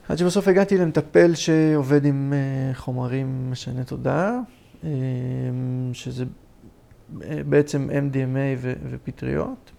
[0.09, 4.41] עד שבסוף הגעתי למטפל שעובד עם אה, חומרים משני תודעה,
[4.85, 4.91] אה,
[5.93, 6.25] שזה
[7.23, 9.71] אה, בעצם MDMA ופטריות.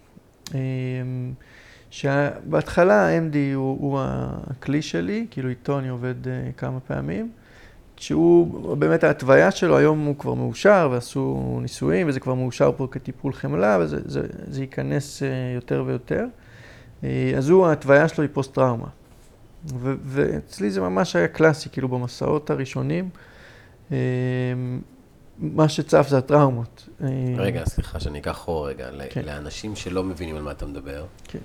[1.90, 4.00] שבהתחלה ה-MD הוא, הוא
[4.50, 6.14] הכלי שלי, כאילו איתו אני עובד
[6.56, 7.30] כמה פעמים.
[7.96, 13.32] שהוא, באמת ההתוויה שלו, היום הוא כבר מאושר ועשו ניסויים וזה כבר מאושר פה כטיפול
[13.32, 15.22] חמלה וזה זה, זה ייכנס
[15.54, 16.26] יותר ויותר.
[17.36, 18.86] אז הוא, ההתוויה שלו היא פוסט-טראומה.
[20.04, 23.08] ואצלי זה ממש היה קלאסי, כאילו במסעות הראשונים,
[23.92, 23.96] אה,
[25.38, 26.88] מה שצף זה הטראומות.
[27.02, 28.88] אה, רגע, סליחה שאני אקח אחורה רגע.
[29.10, 29.24] כן.
[29.24, 31.06] לאנשים שלא מבינים על מה אתה מדבר.
[31.24, 31.38] כן.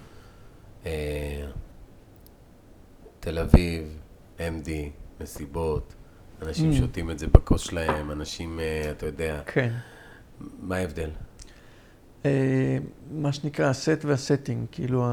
[0.86, 1.46] אה,
[3.20, 3.84] תל אביב,
[4.38, 4.70] MD,
[5.22, 5.94] מסיבות,
[6.42, 6.76] אנשים Mm.
[6.76, 9.74] שותים את זה בכוס שלהם, אנשים, אה, אתה יודע, כן.
[10.62, 11.10] מה ההבדל?
[12.26, 12.78] אה,
[13.12, 15.06] מה שנקרא ה set וה setting, כאילו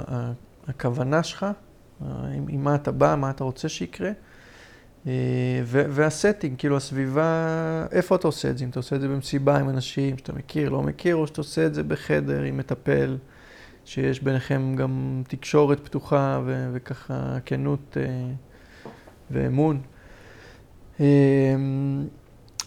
[0.69, 1.47] הכוונה שלך,
[2.37, 4.11] עם, עם מה אתה בא, מה אתה רוצה שיקרה,
[5.07, 5.13] אה,
[5.65, 8.65] וה setting, כאילו הסביבה, איפה אתה עושה את זה?
[8.65, 11.67] אם אתה עושה את זה במסיבה עם אנשים שאתה מכיר, לא מכיר, או שאתה עושה
[11.67, 13.17] את זה בחדר עם מטפל,
[13.85, 18.31] שיש ביניכם גם תקשורת פתוחה ו- וככה כנות אה,
[19.31, 19.81] ואמון.
[21.01, 21.07] אה,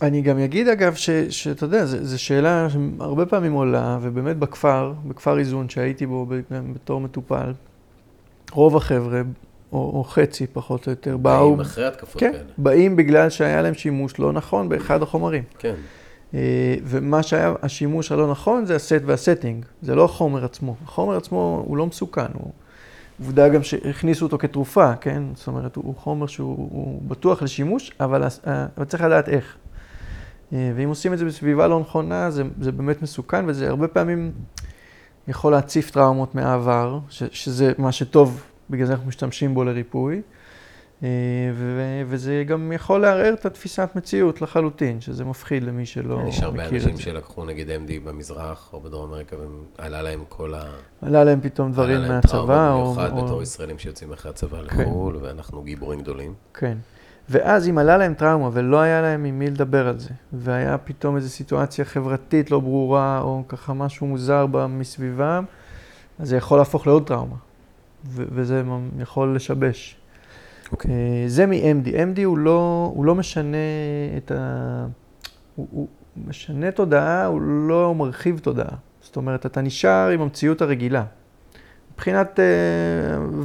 [0.01, 5.39] אני גם אגיד אגב, ש, שאתה יודע, זו שאלה שהרבה פעמים עולה, ובאמת בכפר, בכפר
[5.39, 7.53] איזון שהייתי בו בתור מטופל,
[8.51, 9.21] רוב החבר'ה,
[9.71, 12.43] או, או חצי פחות או יותר, באו, באים אחרי התקפות כן, כאלה.
[12.57, 15.43] באים בגלל שהיה להם שימוש לא נכון באחד החומרים.
[15.59, 15.75] כן.
[16.33, 20.75] אה, ומה שהיה השימוש הלא נכון זה הסט והסטינג, זה לא החומר עצמו.
[20.83, 22.51] החומר עצמו הוא לא מסוכן, הוא
[23.19, 25.23] עובדה גם שהכניסו אותו כתרופה, כן?
[25.33, 29.55] זאת אומרת, הוא חומר שהוא הוא בטוח לשימוש, אבל, אה, אבל צריך לדעת איך.
[30.53, 34.31] אה, ואם עושים את זה בסביבה לא נכונה, זה, זה באמת מסוכן, וזה הרבה פעמים
[35.27, 40.21] יכול להציף טראומות מהעבר, ש, שזה מה שטוב, בגלל זה אנחנו משתמשים בו לריפוי.
[41.03, 41.09] אה,
[41.53, 46.65] ו- וזה גם יכול לערער את התפיסת מציאות לחלוטין, שזה מפחיד למי שלא יש הרבה
[46.65, 47.03] מכיר אנשים את זה.
[47.03, 49.35] שלקחו נגיד MD במזרח או בדרום אמריקה,
[49.79, 50.63] ועלה להם כל ה...
[51.01, 52.93] עלה להם פתאום דברים עלה להם מהצבא, טראומה, או...
[52.93, 54.81] במיוחד או- בתור ישראלים שיוצאים אחרי הצבא כן.
[54.81, 56.33] לחו"ל, ואנחנו גיבורים גדולים.
[56.53, 56.77] כן.
[57.29, 61.15] ואז אם עלה להם טראומה ולא היה להם עם מי לדבר על זה, והיה פתאום
[61.15, 65.45] איזו סיטואציה חברתית לא ברורה, או ככה משהו מוזר מסביבם,
[66.19, 67.35] אז זה יכול להפוך לעוד טראומה,
[68.05, 68.63] וזה
[68.99, 69.97] יכול לשבש.
[70.71, 70.91] אוקיי.
[70.91, 71.87] אה, זה מ-MD.
[71.87, 73.57] MD הוא לא, הוא לא משנה
[74.17, 74.85] את ה...
[75.55, 75.87] הוא, הוא
[76.27, 78.75] משנה תודעה, הוא לא מרחיב תודעה.
[79.01, 81.03] זאת אומרת, אתה נשאר עם המציאות הרגילה.
[81.93, 82.39] מבחינת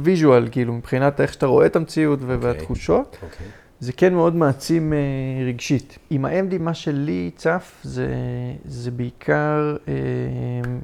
[0.03, 2.49] ויז'ואל, כאילו, מבחינת איך שאתה רואה את המציאות ו- אוקיי.
[2.49, 3.47] והתחושות, אוקיי.
[3.81, 4.97] זה כן מאוד מעצים אה,
[5.47, 5.97] רגשית.
[6.09, 8.07] עם ה-MD, מה שלי צף, זה,
[8.65, 9.93] זה בעיקר אה,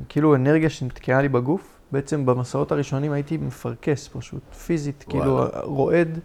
[0.10, 1.74] כאילו אנרגיה שנתקעה לי בגוף.
[1.92, 5.50] בעצם במסעות הראשונים הייתי מפרכס פשוט, פיזית, כאילו וואלה.
[5.64, 6.20] רועד.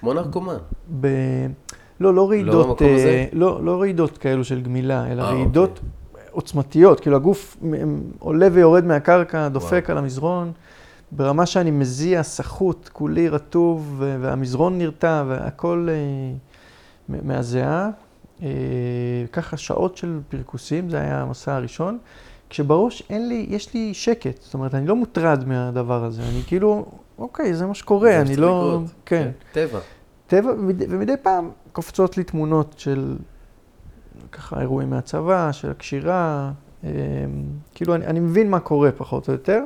[0.00, 0.56] כמו נרקומן.
[1.00, 1.06] ב...
[2.00, 3.08] לא, לא רעידות, הזה?
[3.08, 5.80] אה, לא, לא רעידות כאלו של גמילה, אלא אה, רעידות
[6.30, 7.56] עוצמתיות, כאילו הגוף
[8.18, 9.92] עולה ויורד מהקרקע, דופק וואו.
[9.92, 10.52] על המזרון,
[11.12, 15.96] ברמה שאני מזיע סחוט, כולי רטוב, והמזרון נרתע, והכל אה,
[17.22, 17.90] מהזיעה.
[18.42, 18.48] אה,
[19.32, 21.98] ככה שעות של פרכוסים, זה היה המסע הראשון.
[22.50, 26.86] כשבראש אין לי, יש לי שקט, זאת אומרת, אני לא מוטרד מהדבר הזה, אני כאילו,
[27.18, 28.68] אוקיי, זה מה שקורה, אני לא...
[28.74, 28.90] לקרות.
[29.06, 29.30] כן.
[29.52, 29.78] טבע.
[30.26, 33.16] טבע, ומדי- פעם קופצות לי תמונות של
[34.32, 36.52] ככה אירועים מהצבא, של הקשירה,
[36.84, 36.90] אה,
[37.74, 39.62] כאילו אני, אני מבין מה קורה פחות או יותר,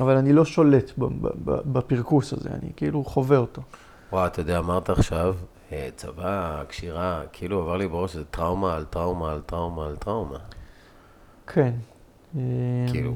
[0.00, 3.62] אבל אני לא שולט ב- ב- ב- בפרכוס הזה, אני כאילו חווה אותו.
[4.12, 5.34] וואו, אתה יודע, אמרת עכשיו,
[5.72, 10.38] אה, צבא, קשירה, כאילו עבר לי בראש שזה טראומה על טראומה על טראומה על טראומה.
[11.46, 11.72] כן.
[12.34, 12.40] אמ,
[12.90, 13.14] כאילו.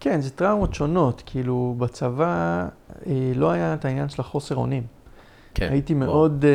[0.00, 2.66] כן, זה טראומות שונות, כאילו בצבא
[3.06, 4.82] אה, לא היה את העניין של החוסר אונים.
[5.54, 5.68] כן.
[5.70, 6.04] הייתי בוא.
[6.06, 6.50] מאוד אה,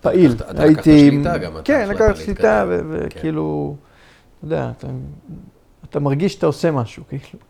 [0.00, 0.32] פעיל.
[0.50, 0.84] אתה לקחת.
[0.84, 2.90] שליטה גם, אתה כן, לקחת שליטה, להתקדם.
[2.90, 3.18] ו- כן.
[3.18, 3.76] וכאילו,
[4.38, 4.70] אתה יודע,
[5.92, 7.44] אתה, מרגיש שאתה עושה משהו, כאילו.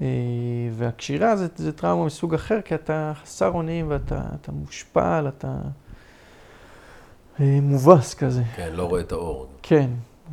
[0.00, 0.06] אה,
[0.72, 5.56] והקשירה זה, זה טראומה מסוג אחר, כי אתה חסר אונים ואתה אתה מושפל, אתה
[7.40, 8.42] אה, מובס כזה.
[8.56, 9.46] כן, לא רואה את האור.
[9.62, 9.90] כן.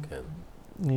[0.10, 0.22] כן.
[0.86, 0.92] אה,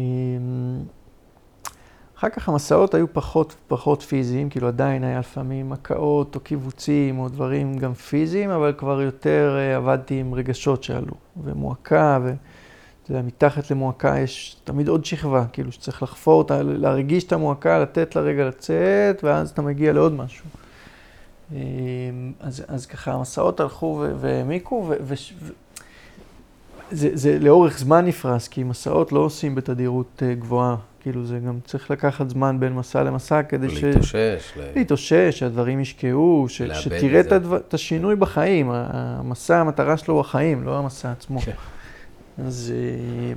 [2.19, 7.29] אחר כך המסעות היו פחות פחות פיזיים, כאילו עדיין היה לפעמים מכאות או קיבוצים או
[7.29, 12.19] דברים גם פיזיים, אבל כבר יותר עבדתי עם רגשות שעלו, ומועקה,
[13.09, 17.79] ואתה יודע, מתחת למועקה יש תמיד עוד שכבה, כאילו שצריך לחפור אותה, להרגיש את המועקה,
[17.79, 20.45] לתת לה רגע לצאת, ואז אתה מגיע לעוד משהו.
[21.55, 21.59] אה,
[22.41, 25.53] אז, אז ככה המסעות הלכו והעמיקו, ו- ו- ו-
[26.91, 30.77] זה, זה לאורך זמן נפרס, כי מסעות לא עושים בתדירות אה, גבוהה.
[31.01, 33.85] כאילו זה גם צריך לקחת זמן בין מסע למסע כדי ש...
[33.85, 34.53] להתאושש.
[34.57, 36.63] ל- להתאושש, שהדברים ישקעו, ש...
[36.63, 37.33] שתראה את.
[37.33, 37.57] הדבר...
[37.57, 38.71] את השינוי בחיים.
[38.73, 41.41] המסע, המטרה שלו הוא החיים, לא המסע עצמו.
[42.47, 43.33] אז, אה,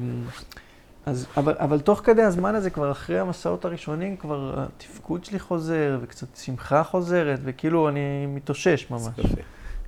[1.06, 6.00] אז אבל, אבל תוך כדי הזמן הזה, כבר אחרי המסעות הראשונים, כבר התפקוד שלי חוזר,
[6.02, 9.18] וקצת שמחה חוזרת, וכאילו אני מתאושש ממש.
[9.18, 9.42] יופי.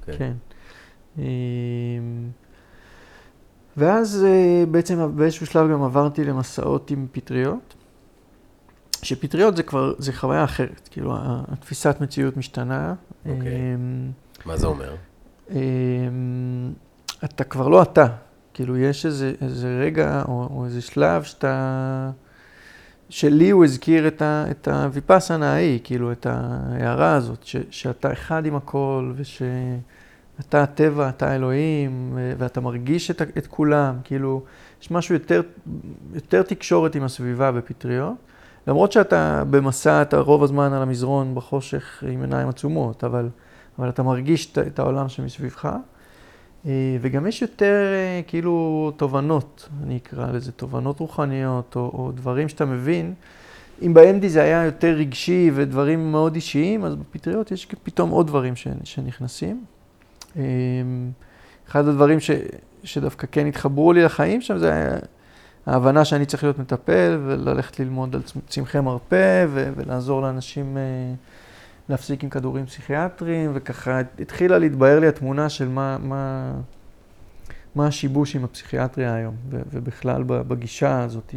[0.05, 0.13] כן.
[0.17, 0.33] כן.
[1.17, 1.23] אמ,
[3.77, 7.73] ואז אה, בעצם באיזשהו שלב גם עברתי למסעות עם פטריות,
[9.01, 12.93] שפטריות זה כבר, זה חוויה אחרת, כאילו התפיסת מציאות משתנה.
[13.25, 13.73] אוקיי.
[13.75, 14.11] אמ,
[14.45, 14.95] מה זה אומר?
[15.49, 15.57] אמ,
[17.23, 18.05] אתה כבר לא אתה,
[18.53, 22.11] כאילו יש איזה, איזה רגע או, או איזה שלב שאתה,
[23.09, 28.55] שלי הוא הזכיר את, את הוויפאסנה ההיא, כאילו את ההערה הזאת, ש, שאתה אחד עם
[28.55, 34.43] הכל ושאתה הטבע, אתה אלוהים, ואתה מרגיש את, את כולם, כאילו
[34.81, 35.41] יש משהו יותר,
[36.13, 38.13] יותר תקשורת עם הסביבה בפטריות.
[38.67, 43.29] למרות שאתה במסע, אתה רוב הזמן על המזרון בחושך עם עיניים עצומות, אבל,
[43.79, 45.75] אבל אתה מרגיש את, את העולם שמסביבך.
[46.65, 46.71] אה,
[47.01, 52.65] וגם יש יותר אה, כאילו תובנות, אני אקרא לזה, תובנות רוחניות, או, או דברים שאתה
[52.65, 53.13] מבין.
[53.81, 58.53] אם באנדי זה היה יותר רגשי ודברים מאוד אישיים, אז בפטריות יש פתאום עוד דברים
[58.83, 59.65] שנכנסים.
[60.37, 60.43] אה,
[61.69, 62.31] אחד הדברים ש,
[62.83, 64.89] שדווקא כן התחברו לי לחיים שם, זה
[65.65, 70.77] ההבנה שאני צריך להיות מטפל וללכת ללמוד על צמ- צמחי מרפא ולעזור לאנשים
[71.89, 76.53] להפסיק עם כדורים פסיכיאטריים, וככה התחילה להתבהר לי התמונה של מה, מה,
[77.75, 81.35] מה השיבוש עם הפסיכיאטריה היום, ובכלל בגישה הזאת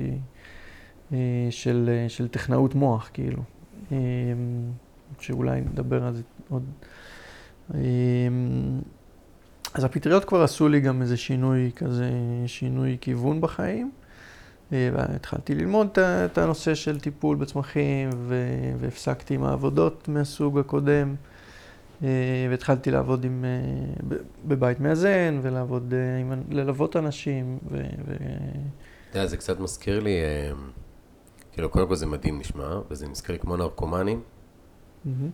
[1.13, 1.19] אה,
[1.51, 3.43] של, אה, של טכנאות מוח, כאילו.
[3.93, 3.97] אה,
[5.21, 6.63] שאולי נדבר על זה עוד.
[9.75, 12.11] אז הפטריות כבר עשו לי גם איזה שינוי כזה,
[12.47, 13.91] שינוי כיוון בחיים.
[14.73, 18.11] והתחלתי ללמוד את הנושא של טיפול בצמחים,
[18.79, 21.15] והפסקתי עם העבודות מהסוג הקודם,
[22.03, 22.09] אה,
[22.51, 27.81] והתחלתי לעבוד עם, אה, בבית מאזן, ולעבוד, אה, עם, ללוות אנשים, ו...
[29.11, 30.17] אתה יודע, זה קצת מזכיר לי,
[31.53, 34.21] כאילו, קודם כל זה מדהים נשמע, וזה מזכיר לי כמו נרקומנים.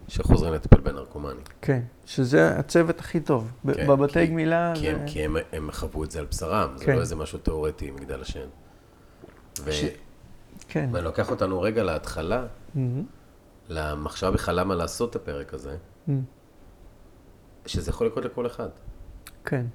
[0.08, 1.42] שחוזרים לטפל בנרקומנים.
[1.62, 3.52] כן, שזה הצוות הכי טוב.
[3.74, 5.04] כן, בבתי כי- גמילה כי הם, זה...
[5.06, 6.94] כי הם, הם חוו את זה על בשרם, זה כן.
[6.96, 8.46] לא איזה משהו תיאורטי, מגדל השן.
[9.64, 9.84] ו- ש-
[10.68, 10.88] כן.
[10.92, 13.02] ואני לוקח אותנו רגע להתחלה, מהמם.
[13.68, 16.22] למחשבה בכלל למה לעשות את הפרק הזה, מהמם.
[17.66, 18.68] שזה יכול לקרות לכל אחד.
[19.44, 19.66] כן.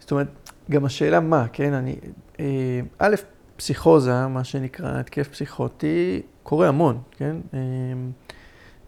[0.00, 0.26] זאת אומרת,
[0.70, 1.96] גם השאלה מה, כן, אני...
[2.40, 2.44] אה,
[2.98, 3.14] א',
[3.56, 7.36] פסיכוזה, מה שנקרא התקף פסיכוטי, קורה המון, כן?
[7.54, 7.58] אה,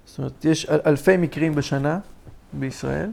[0.07, 1.99] זאת אומרת, יש אל- אלפי מקרים בשנה
[2.53, 3.11] בישראל,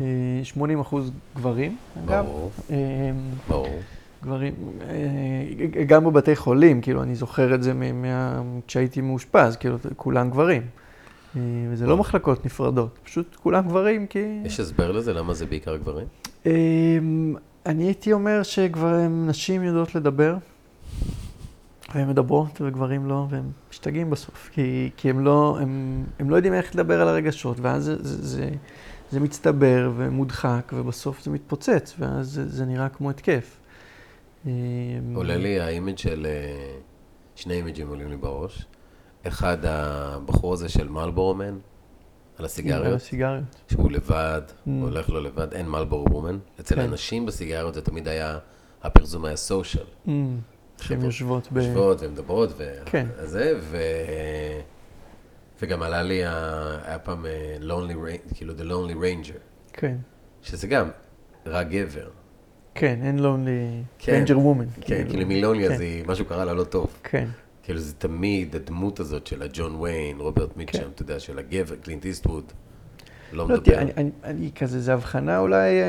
[0.00, 0.04] אה,
[0.42, 2.24] 80 אחוז גברים, אגב.
[2.24, 2.76] ברור, אה,
[3.48, 3.68] ברור.
[4.24, 4.54] גברים,
[4.88, 8.42] אה, גם בבתי חולים, כאילו, אני זוכר את זה מה...
[8.66, 10.62] כשהייתי מאושפז, כאילו, כולם גברים.
[11.36, 14.40] אה, וזה לא מחלקות נפרדות, פשוט כולם גברים, כי...
[14.44, 15.12] יש הסבר לזה?
[15.12, 16.06] למה זה בעיקר גברים?
[16.46, 17.34] אמ,
[17.66, 20.36] אני הייתי אומר שכבר נשים יודעות לדבר,
[21.94, 26.54] והן מדברות וגברים לא, והם משתגעים בסוף, כי, כי הם, לא, הם, הם לא יודעים
[26.54, 28.50] איך לדבר על הרגשות, ואז זה, זה, זה,
[29.10, 33.56] זה מצטבר ומודחק, ובסוף זה מתפוצץ, ואז זה, זה נראה כמו התקף.
[34.46, 34.50] אמ,
[35.14, 36.26] עולה לי ה image של...
[36.26, 36.76] אה,
[37.36, 38.66] שני אימג'ים עולים לי בראש.
[39.26, 41.58] אחד, הבחור הזה של Marlboro Man, על
[42.38, 43.44] על הסיגריות, הסיגריות.
[43.70, 44.70] שהוא לבד, Mm.
[44.82, 46.38] הולך לו לבד, אין Marlboro Woman.
[46.60, 46.80] אצל כן.
[46.80, 48.38] אנשים בסיגריות זה תמיד היה,
[48.82, 49.84] הפרסום היה social.
[50.08, 50.38] אמ,
[50.80, 51.56] שהן יושבות ב...
[51.56, 52.74] יושבות ומדברות, ו...
[52.86, 53.06] כן.
[53.22, 53.78] זה, ו...
[55.62, 59.38] וגם עלה לי, היה פעם אה, Lonely Ranger, כאילו The Lonely Ranger,
[59.72, 59.96] כן,
[60.42, 60.88] שזה גם
[61.46, 62.08] רק גבר.
[62.74, 63.68] כן, אין lonely...
[63.98, 64.12] כן.
[64.14, 64.64] ranger woman.
[64.80, 65.74] כן, כאילו מ lonely, כן.
[65.74, 66.86] אז היא, משהו קרה לה לא טוב.
[67.04, 67.26] כן,
[67.62, 70.84] כאילו זה תמיד הדמות הזאת של הג'ון ויין, רוברט מיטשם, כן.
[70.94, 72.44] אתה יודע, של הגבר, קלינט איסטווד,
[73.32, 73.78] לא לא, מדבר.
[73.78, 75.86] אני, אני, אני כזה, זו הבחנה אולי אה,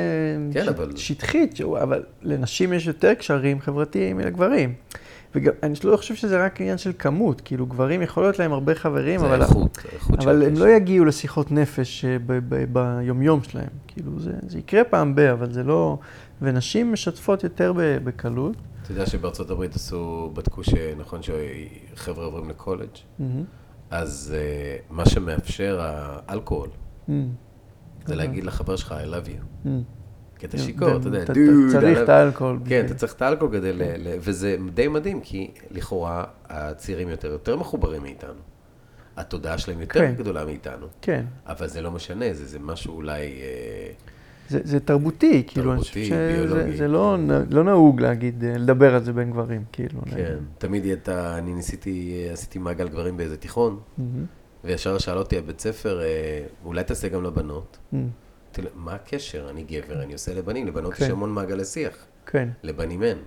[0.53, 4.73] כן, ש- אבל- שטחית, אבל לנשים יש יותר קשרים חברתיים מלגברים.
[5.35, 8.75] וגם, אני לא חושב שזה רק עניין של כמות, כאילו גברים יכול להיות להם הרבה
[8.75, 10.53] חברים, אבל, האיכות של אבל הם.
[10.57, 13.67] לא יגיעו לשיחות נפש אה, ב, ב, ביומיום שלהם.
[13.87, 15.97] כאילו זה, זה יקרה פעם ב, אבל זה לא...
[16.41, 18.55] ונשים משתפות יותר בקלות.
[18.83, 23.43] אתה יודע שבארצות הברית עשו, בדקו שנכון שחבר'ה עוברים לקולג', מהמם.
[23.89, 26.69] אז אה, מה שמאפשר האלכוהול,
[27.07, 27.29] מהמם.
[28.05, 29.43] זה להגיד לחבר שלך, I love you.
[29.65, 29.83] מהמם.
[30.39, 31.31] כי אתה שיכור, אתה יודע, dude, אתה
[31.71, 32.59] צריך את האלכוהול.
[32.65, 33.81] כן, אתה צריך את האלכוהול כדי ל...
[34.19, 38.41] וזה די מדהים, כי לכאורה הצעירים יותר, יותר מחוברים מאיתנו.
[39.17, 40.15] התודעה שלהם יותר כן.
[40.17, 40.87] גדולה מאיתנו.
[41.01, 41.25] כן.
[41.45, 43.33] אבל זה לא משנה, זה, זה משהו אולי...
[44.49, 46.03] זה, זה תרבותי, כאילו, אני חושב
[46.73, 47.17] שזה לא,
[47.49, 50.01] לא נהוג להגיד, אה, לדבר על זה בין גברים, כאילו.
[50.15, 51.37] כן, תמיד יהיה את ה...
[51.37, 54.25] אני ניסיתי, עשיתי מעגל גברים באיזה תיכון, מהמם.
[54.63, 57.77] וישר שאל אותי הבית ספר, אה, אולי תעשה גם לבנות?
[57.93, 59.49] לו, מה הקשר?
[59.49, 61.05] אני גבר, אני עושה לבנים, לבנות כן.
[61.05, 63.17] יש המון מעגלי שיח, כן, לבנים אין.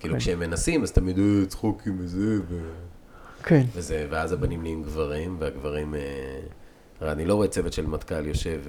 [0.00, 0.20] כאילו כן.
[0.20, 2.60] כשהם מנסים, אז תמיד אה, צחוקים וזה, ו...
[3.42, 3.64] כן.
[3.74, 5.94] וזה, ואז הבנים נהיים גברים, והגברים...
[7.02, 8.60] אני לא רואה צוות של מטכ"ל יושב...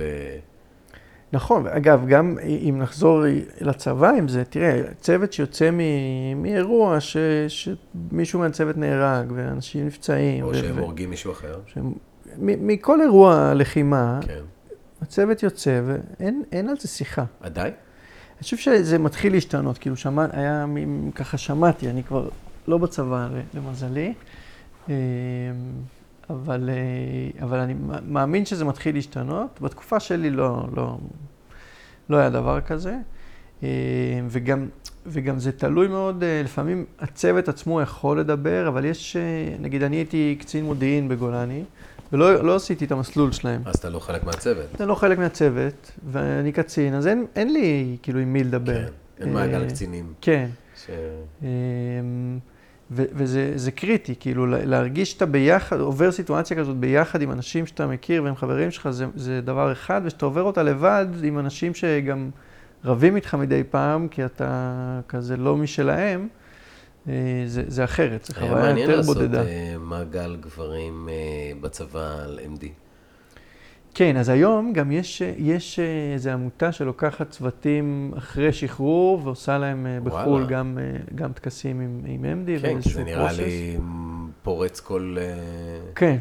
[1.34, 2.38] נכון, אגב, גם
[2.70, 3.24] אם נחזור
[3.62, 7.18] לצבא עם זה, תראה, צוות שיוצא מ- מאירוע ש,
[7.48, 11.60] שמישהו מהצוות נהרג, ואנשים נפצעים, או ו- שהם ו- הורגים מישהו אחר.
[11.68, 11.94] שהם-
[12.38, 14.40] מ- מכל אירוע לחימה, כן.
[15.02, 17.24] הצוות יוצא ואין אין על זה שיחה.
[17.42, 17.74] עדיין?
[18.38, 20.66] אני חושב שזה מתחיל להשתנות, כאילו שמע, היה,
[21.16, 22.30] ככה שמעתי, אני כבר
[22.68, 24.14] לא בצבא למזלי,
[24.90, 24.96] אה,
[26.32, 27.74] אבל, אה, אבל אני
[28.08, 29.62] מאמין שזה מתחיל להשתנות.
[29.62, 30.98] בתקופה שלי לא, לא,
[32.10, 32.98] לא היה דבר כזה,
[33.64, 33.70] אה,
[34.30, 34.68] וגם,
[35.06, 39.18] וגם זה תלוי מאוד, אה, לפעמים הצוות עצמו יכול לדבר, אבל יש,
[39.60, 41.64] נגיד אני הייתי קצין מודיעין בגולני,
[42.14, 43.62] ולא לא עשיתי את המסלול שלהם.
[43.66, 44.82] אז אתה לא חלק מהצוות.
[44.82, 48.86] אני לא חלק מהצוות, ואני קצין, אז אין, אין לי כאילו עם מי לדבר.
[48.86, 49.24] כן.
[49.24, 50.14] אין מעגל קצינים.
[50.22, 50.50] כן.
[50.86, 50.90] ש...
[52.92, 57.88] וזה זה קריטי, כאילו לה- להרגיש שאתה ביחד, עובר סיטואציה כזאת ביחד עם אנשים שאתה
[57.88, 62.30] מכיר והם חברים שלך, זה, זה דבר אחד, ושאתה עובר אותה לבד עם אנשים שגם
[62.86, 64.74] רבים איתך מדי פעם, כי אתה
[65.08, 66.28] כזה לא משלהם,
[67.08, 67.14] אה,
[67.46, 69.42] זה, זה אחרת, זו היה חוויה מעניין יותר לעשות בודדה.
[69.44, 71.16] אה, מעגל גברים אה,
[71.62, 72.66] בצבא על MD.
[73.94, 79.88] כן, אז היום גם יש, יש אה, איזו עמותה שלוקחת צוותים אחרי שחרור ועושה להם
[79.88, 80.46] אה, בחו"ל.
[80.48, 83.32] גם, אה, גם טקסים עם, עם MD כן, ואיזשהו זה נראה.
[83.32, 83.78] לי
[84.44, 85.18] פורץ כל...
[85.96, 86.18] כן.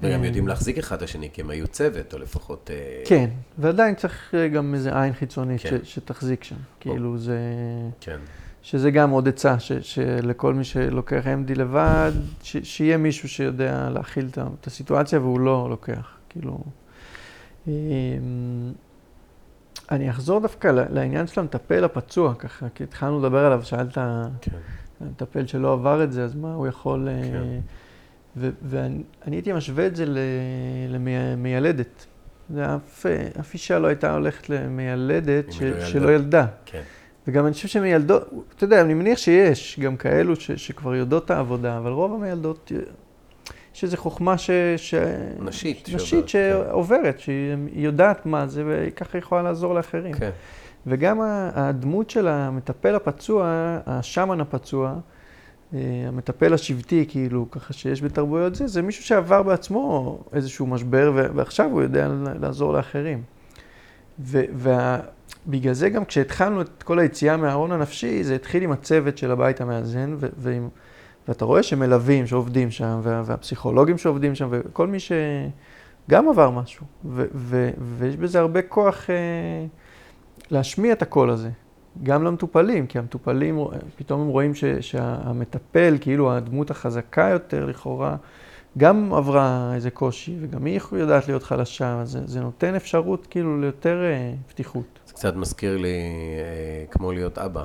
[0.00, 2.70] וגם יודעים להחזיק אחד את השני, כי הם היו צוות, או לפחות...
[3.04, 5.78] כן, ועדיין צריך גם איזה עין חיצונית כן.
[5.82, 6.56] ש, שתחזיק שם.
[6.80, 7.38] כאילו זה...
[8.00, 8.18] כן.
[8.62, 14.28] שזה גם עוד עצה, ש, שלכל מי שלוקח MD לבד, ש, שיהיה מישהו שיודע להכיל
[14.60, 16.17] את הסיטואציה והוא לא לוקח.
[16.28, 16.58] כאילו...
[17.68, 17.72] אמ,
[19.90, 23.94] אני אחזור דווקא לעניין של המטפל הפצוע, ככה, כי התחלנו לדבר עליו, שאלת,
[24.40, 24.56] כן.
[25.00, 27.08] המטפל שלא עבר את זה, אז מה הוא יכול...
[27.08, 27.60] אה, כן.
[28.36, 30.04] ו- ואני אני הייתי משווה את זה
[30.88, 32.06] למיילדת.
[32.58, 33.06] אף,
[33.40, 35.84] אף אישה לא הייתה הולכת למיילדת ש- לא.
[35.84, 36.46] שלא ילדה.
[36.66, 36.82] כן.
[37.28, 38.22] וגם אני חושב שמיילדות,
[38.56, 42.72] אתה יודע, אני מניח שיש גם כאלו ש- שכבר יודעות את העבודה, אבל רוב המיילדות,
[43.84, 44.50] איזו חוכמה ש...
[44.76, 44.94] ש...
[45.40, 46.68] נשית נשית שעוברת, כן.
[46.68, 50.14] שעוברת, שהיא יודעת מה זה, וככה היא יכולה לעזור לאחרים.
[50.14, 50.30] כן.
[50.86, 51.20] וגם
[51.54, 53.46] הדמות של המטפל הפצוע,
[53.86, 54.94] השמן הפצוע,
[55.74, 61.70] אה, המטפל השבטי, כאילו, ככה שיש בתרבויות זה, זה מישהו שעבר בעצמו איזשהו משבר, ועכשיו
[61.70, 62.08] הוא יודע
[62.40, 63.22] לעזור לאחרים.
[64.18, 69.60] ובגלל זה גם כשהתחלנו את כל היציאה מהארון הנפשי, זה התחיל עם הצוות של הבית
[69.60, 70.68] המאזן, ועם,
[71.28, 76.86] ואתה רואה שמלווים שעובדים שם, וה- והפסיכולוגים שעובדים שם, וכל מי שגם עבר משהו.
[77.04, 79.10] ו- ו- ויש בזה הרבה כוח...
[79.10, 79.66] אה,
[80.50, 81.50] להשמיע את הקול הזה,
[82.02, 83.58] גם למטופלים, כי המטופלים,
[83.96, 88.16] פתאום הם רואים ש, שהמטפל, כאילו הדמות החזקה יותר לכאורה,
[88.78, 93.60] גם עברה איזה קושי, וגם היא יודעת להיות חלשה, אז זה, זה נותן אפשרות כאילו
[93.60, 94.98] ליותר אה, פתיחות.
[95.06, 95.88] זה קצת מזכיר לי
[96.38, 97.64] אה, כמו להיות אבא.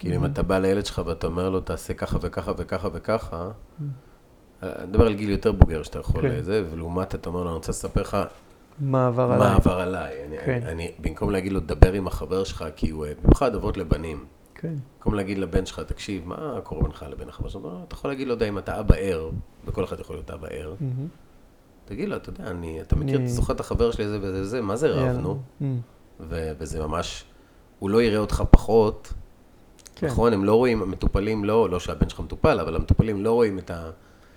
[0.00, 0.28] כאילו אם Mhm.
[0.28, 3.50] אתה בא לילד שלך ואתה אומר לו, תעשה ככה וככה וככה וככה.
[4.62, 6.28] אה, אני מדבר על גיל יותר בוגר שאתה יכול כן.
[6.28, 8.16] לזה, ולעומת אתה אומר לו, אני רוצה לספר לך
[8.78, 9.52] מה עבר מה עליי.
[9.56, 10.24] עבר עליי.
[10.26, 10.60] אני, כן.
[10.66, 14.24] אני, במקום להגיד לו, דבר עם החבר שלך, כי הוא, אה, במיוחד אבות לבנים,
[14.54, 14.74] כן.
[14.98, 17.62] במקום להגיד לבן שלך, תקשיב, מה קורה בינך לבין החבר שלך?
[17.88, 19.30] אתה יכול להגיד לו, יודע, אם אתה אבא ער,
[19.66, 20.74] וכל אחד יכול להיות אבא ער.
[21.84, 24.40] תגיד לו, אתה יודע, אני, אתה מכיר, אני- אתה זוכר את החבר שלי הזה וזה
[24.40, 25.40] וזה, מה זה רבנו?
[25.60, 25.64] Mm,
[26.20, 27.24] וזה ממש,
[27.78, 29.14] הוא לא יראה אותך פחות, כן.
[30.06, 30.32] נכון?
[30.32, 33.70] הם לא רואים, המטופלים לא, לא שהבן שלך מטופל, אבל המטופלים לא רואים את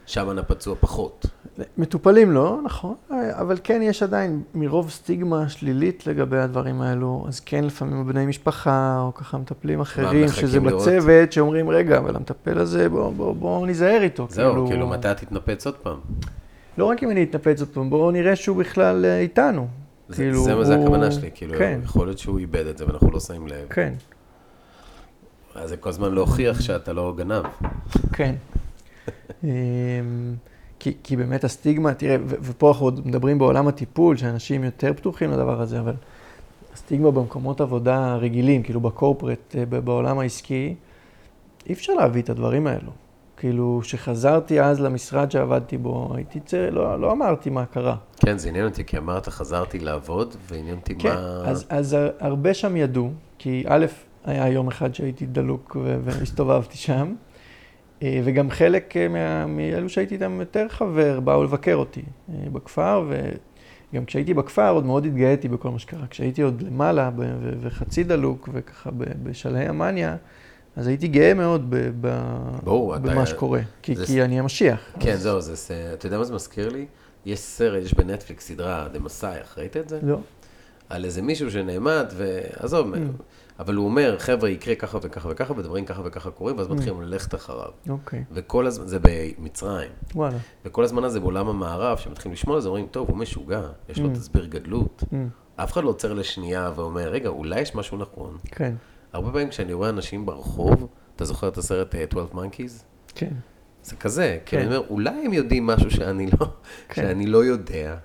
[0.07, 1.25] השמן הפצוע פחות.
[1.77, 2.93] מטופלים לא, נכון,
[3.31, 8.99] אבל כן יש עדיין מרוב סטיגמה שלילית לגבי הדברים האלו, אז כן לפעמים בני משפחה
[9.01, 10.81] או ככה מטפלים אחרים, שזה לראות?
[10.81, 14.27] בצוות, שאומרים, רגע, אבל המטפל הזה, בוא, בוא, בוא ניזהר איתו.
[14.29, 15.97] זהו, כאילו, מתי תתנפץ עוד פעם?
[16.77, 19.67] לא רק אם אני אתנפץ עוד פעם, בואו נראה שהוא בכלל אה, איתנו.
[20.09, 22.85] זה, כאילו, זה, זה הוא- הכוונה שלי, כאילו, כן, יכול להיות שהוא איבד את זה
[22.87, 23.67] ואנחנו לא שמים לב.
[23.69, 23.93] כן,
[25.55, 27.43] אז זה כל הזמן להוכיח שאתה לא גנב.
[28.13, 28.35] כן.
[29.43, 29.49] אמ,
[30.79, 35.61] כי, כי באמת הסטיגמה, תראה, ופה אנחנו עוד מדברים בעולם הטיפול, שאנשים יותר פתוחים לדבר
[35.61, 35.93] הזה, אבל
[36.73, 40.75] הסטיגמה במקומות עבודה רגילים, כאילו בקורפרט, אה, בעולם העסקי,
[41.67, 42.91] אי אפשר להביא את הדברים האלו.
[43.37, 47.95] כאילו, כשחזרתי אז למשרד שעבדתי בו, הייתי צריך, לא, לא אמרתי מה קרה.
[48.15, 51.41] כן, זה עניין אותי, כי אמרת, חזרתי לעבוד, ועניין אותי כן, מה...
[51.45, 53.85] אז, אז הרבה שם ידעו, כי א',
[54.25, 57.15] היה יום אחד שהייתי דלוק והסתובבתי שם,
[58.03, 63.05] אה, וגם חלק אה, מה- מאלו שהייתי איתם יותר חבר, באו לבקר אותי אה, בכפר,
[63.09, 66.07] וגם כשהייתי בכפר עוד מאוד התגאיתי בכל מה שקרה.
[66.09, 68.89] כשהייתי עוד למעלה ב- ו- וחצי דלוק וככה
[69.23, 70.15] בשלהי המאניה,
[70.75, 74.79] אז הייתי גאה מאוד ב- ב- ברור, אתה- במה שקורה, כי, זה- כי אני המשיח.
[74.99, 76.85] כן, זהו, זה, זה, אתה יודע מה זה מזכיר לי?
[77.25, 79.99] יש סרט, יש בנטפליקס סדרה, The Messiah, ראית את זה?
[80.03, 80.17] לא,
[80.89, 82.97] על איזה מישהו שנעמד, ועזוב, Mm.
[83.59, 86.73] אבל הוא אומר, חבר'ה, יקרה ככה וככה וככה, ודברים ככה וככה קורים, ואז Mm.
[86.73, 87.69] מתחילים ללכת אחריו.
[87.89, 90.37] אוקיי, וכל הזמן, זה במצרים, וואלה.
[90.65, 94.09] וכל הזמן הזה בעולם המערב, שמתחילים לשמוע על זה, אומרים, טוב, הוא משוגע, יש לו
[94.09, 94.15] Mm.
[94.15, 95.03] תסביר גדלות.
[95.03, 95.15] Mm,
[95.55, 98.37] אף אחד לא עוצר לשנייה ואומר, רגע, אולי יש משהו נכון.
[98.45, 98.73] כן,
[99.13, 102.83] הרבה פעמים כשאני רואה אנשים ברחוב, אתה זוכר את הסרט אה, 12 Monkeys?
[103.15, 103.31] כן,
[103.83, 104.71] זה כזה, כי אני כן.
[104.73, 106.47] אומר, אולי הם יודעים משהו שאני לא,
[106.89, 107.01] כן.
[107.01, 107.95] שאני לא יודע.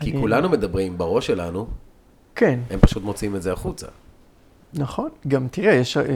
[0.00, 1.66] כי אני- כולנו מדברים בראש שלנו,
[2.34, 2.60] כן.
[2.70, 3.86] הם פשוט מוציאים את זה החוצה.
[4.74, 5.96] נכון, גם תראה, יש...
[5.96, 6.08] אה, אה,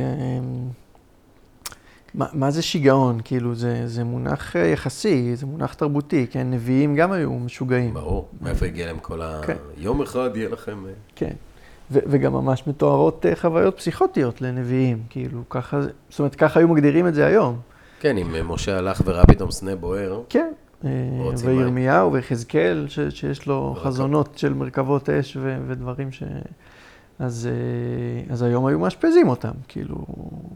[2.14, 3.20] מה, מה זה שיגעון?
[3.24, 6.50] כאילו, זה, זה מונח אה, יחסי, זה מונח תרבותי, כן?
[6.50, 7.94] נביאים גם היו משוגעים.
[7.94, 9.40] ברור, מאיפה הגיע להם כל ה...
[9.46, 9.56] כן.
[9.76, 10.86] יום אחד יהיה לכם...
[10.86, 11.32] אה, כן.
[11.90, 15.80] ו- וגם ממש מתוארות חוויות פסיכוטיות לנביאים, כאילו, ככה,
[16.10, 17.58] זאת אומרת, ככה היו מגדירים את זה היום.
[18.00, 20.52] כן, אם משה הלך וראה פתאום סנה בוער, כן.
[21.44, 26.22] וירמיהו ויחזקאל, ש- שיש לו חזונות של מרכבות אש ו- ודברים ש...
[27.18, 30.06] אז, אה, אז היום היו מאשפזים אותם, כאילו,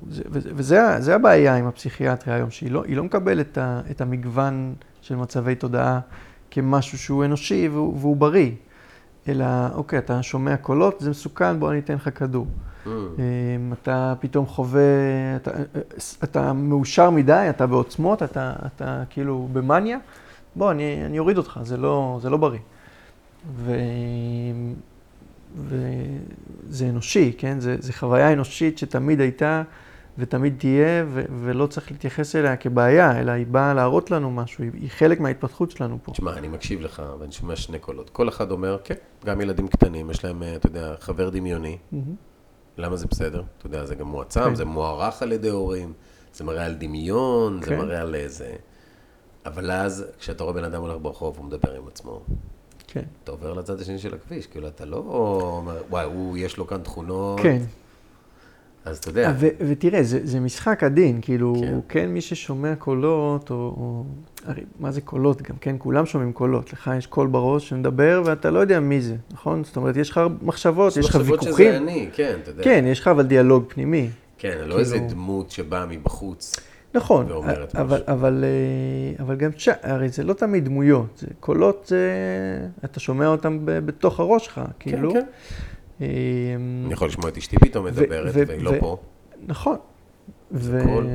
[0.09, 0.51] זה, וזה,
[0.99, 5.55] וזה הבעיה עם הפסיכיאטריה היום, שהיא לא, לא מקבלת את, ה, את המגוון של מצבי
[5.55, 6.01] תודעה
[6.51, 8.51] כמשהו שהוא אנושי והוא, והוא בריא,
[9.29, 12.47] אלא, אוקיי, אתה שומע קולות, זה מסוכן, בוא אני אתן לך כדור.
[12.87, 12.93] אה,
[13.57, 14.81] אם אתה פתאום חווה,
[15.37, 15.51] אתה,
[16.25, 19.99] אתה מאושר מדי, אתה בעוצמות, אתה, אתה כאילו במאניה,
[20.57, 22.61] בוא, אני, אני אוריד אותך, זה לא, זה לא בריא.
[23.55, 23.73] ו,
[25.57, 27.61] וזה אנושי, כן?
[27.61, 29.63] זה, זה חוויה אנושית שתמיד הייתה
[30.19, 34.71] ותמיד תהיה, ו, ולא צריך להתייחס אליה כבעיה, אלא היא באה להראות לנו משהו, היא,
[34.75, 36.13] היא חלק מההתפתחות שלנו פה.
[36.13, 38.11] תשמע, אני מקשיב לך, ואני שומע שני קולות.
[38.11, 38.95] כל אחד אומר, כן,
[39.25, 41.79] גם ילדים קטנים, יש להם, אה, אתה יודע, חבר דמיוני.
[41.93, 42.15] מהמם.
[42.79, 43.43] למה זה בסדר?
[43.59, 44.55] אתה יודע, זה גם מועצם, כן.
[44.55, 45.93] זה מוערך על ידי הורים,
[46.33, 47.79] זה מראה על דמיון, זה כן.
[47.79, 48.53] מראה על איזה...
[49.47, 52.23] אבל אז, כשאתה רואה בן אדם הולך ברחוב, הוא מדבר עם עצמו.
[52.89, 53.03] כן.
[53.25, 54.97] אתה עובר לצד השני של הכביש, כאילו, אתה לא
[55.59, 57.41] אומר, וואי, הוא, יש לו כאן תכונות.
[57.41, 57.59] כן.
[58.85, 61.79] אז אתה יודע, ו- ותראה, זה, זה משחק עדין, כאילו, כן.
[61.89, 62.07] כן.
[62.11, 64.05] מי ששומע קולות, או, או...
[64.45, 65.77] הרי מה זה קולות גם, כן?
[65.79, 66.73] כולם שומעים קולות.
[66.73, 69.65] לך יש קול בראש שמדבר, ואתה לא יודע מי זה, נכון?
[69.65, 71.69] זאת אומרת, יש לך מחשבות, יש לך מחשבות ויכוחים.
[71.69, 72.65] שזה אני, כן, אתה יודע.
[72.65, 74.09] כן, יש לך אבל דיאלוג פנימי.
[74.39, 76.57] כן, לא כאילו- איזה דמות שבאה מבחוץ.
[76.99, 77.27] נכון,
[77.75, 78.03] אבל.
[78.07, 79.69] אבל, אה, אבל גם ש...
[79.83, 82.09] הרי זה לא תמיד דמויות, זה קולות, זה...
[82.85, 85.13] אתה שומע אותם בתוך הראש שלך, כאילו.
[85.13, 85.27] כן.
[86.01, 86.07] אה,
[86.85, 88.97] אני יכול לשמוע את אשתי פתאום מדברת, והיא לא פה.
[89.47, 89.77] נכון.
[90.53, 91.07] ו- קול.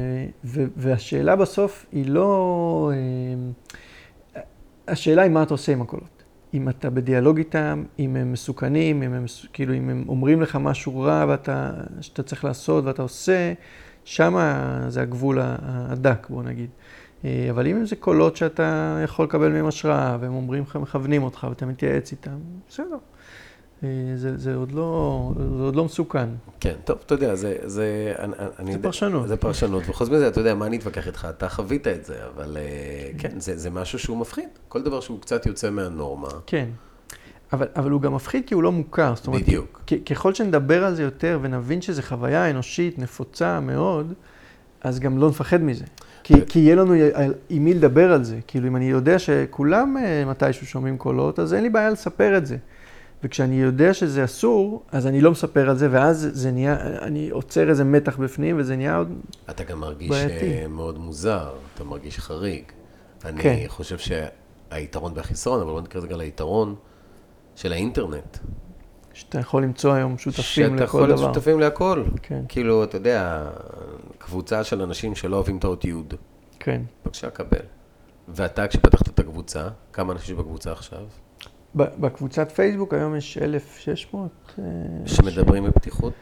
[0.44, 2.92] ו- והשאלה בסוף היא לא...
[2.94, 4.42] אה,
[4.88, 6.24] השאלה היא מה אתה עושה עם הקולות.
[6.54, 11.00] אם אתה בדיאלוג איתם, אם הם מסוכנים, אם הם, כאילו, אם הם אומרים לך משהו
[11.00, 11.72] רע ואתה,
[12.02, 13.54] שאתה צריך לעשות ואתה עושה,
[14.06, 14.36] שם
[14.88, 16.70] זה הגבול הדק, בוא נגיד.
[17.26, 21.48] אה, אבל אם זה קולות שאתה יכול לקבל מהם השראה, והם אומרים לך, מכוונים אותך
[21.50, 22.38] ואתה מתייעץ איתם,
[22.70, 22.98] בסדר.
[23.84, 26.30] אה, זה, זה, עוד לא, זה עוד לא מסוכן.
[26.60, 27.56] כן, טוב, אתה יודע, זה...
[27.64, 29.28] זה, אני, אני זה יודע- פרשנות.
[29.28, 31.28] זה פרשנות, וחוץ מזה, אתה יודע, מה אני אתווכח איתך?
[31.30, 34.50] אתה חווית את זה, אבל אה, כן, זה, זה משהו שהוא מפחיד.
[34.68, 36.28] כל דבר שהוא קצת יוצא מהנורמה.
[36.46, 36.70] כן.
[37.54, 39.14] אבל, אבל הוא גם מפחיד כי הוא לא מוכר.
[39.16, 39.82] זאת אומרת, בדיוק.
[40.06, 44.14] ככל שנדבר על זה יותר ונבין שזו חוויה אנושית נפוצה מאוד,
[44.82, 45.86] אז גם לא נפחד מזה.
[46.24, 46.94] כי, כי יהיה לנו
[47.50, 48.40] עם מי לדבר על זה.
[48.48, 52.46] כאילו, אם אני יודע שכולם אה, מתישהו שומעים קולות, אז אין לי בעיה לספר את
[52.46, 52.58] זה.
[53.24, 57.70] וכשאני יודע שזה אסור, אז אני לא מספר על זה, ואז זה נהיה, אני עוצר
[57.70, 59.14] איזה מתח בפנים, וזה נהיה עוד...
[59.50, 60.46] אתה גם מרגיש בעייתי.
[60.46, 62.64] אה, מאוד מוזר, אתה מרגיש חריג.
[63.26, 63.66] אני כן.
[63.68, 66.76] חושב שהיתרון והחיסרון, אבל בוא נקרא לזה גם היתרון
[67.56, 68.38] של האינטרנט.
[69.14, 71.34] שאתה יכול למצוא היום שותפים שאתה לכל יכול להיות דבר.
[71.34, 72.04] שותפים להכל.
[72.22, 73.50] כן, כאילו, אתה יודע,
[74.18, 75.94] קבוצה של אנשים שלא אוהבים את האות י',
[76.60, 76.82] כן.
[77.06, 77.58] בבקשה, קבל.
[78.28, 81.04] ואתה, כשפתחת את הקבוצה, כמה אנשים יש בקבוצה עכשיו?
[81.76, 84.30] בקבוצת פייסבוק היום יש 1,600.
[84.60, 84.64] אה,
[85.06, 86.14] שמדברים בפתיחות?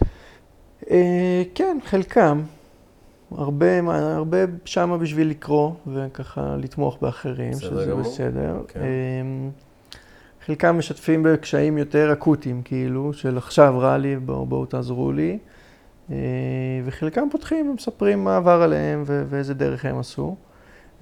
[0.91, 2.41] אה, כן, חלקם.
[3.31, 8.01] הרבה, הרבה שמה בשביל לקרוא וככה לתמוך באחרים, שזה גמור.
[8.01, 8.63] בסדר.
[8.67, 8.79] כן.
[8.79, 8.85] אה,
[10.45, 15.37] חלקם משתפים בקשיים יותר אקוטיים, כאילו, של עכשיו רע לי, בואו בוא, תעזרו לי.
[16.11, 16.15] אה,
[16.85, 20.35] וחלקם פותחים ומספרים מה עבר עליהם ו- ואיזה דרך הם עשו.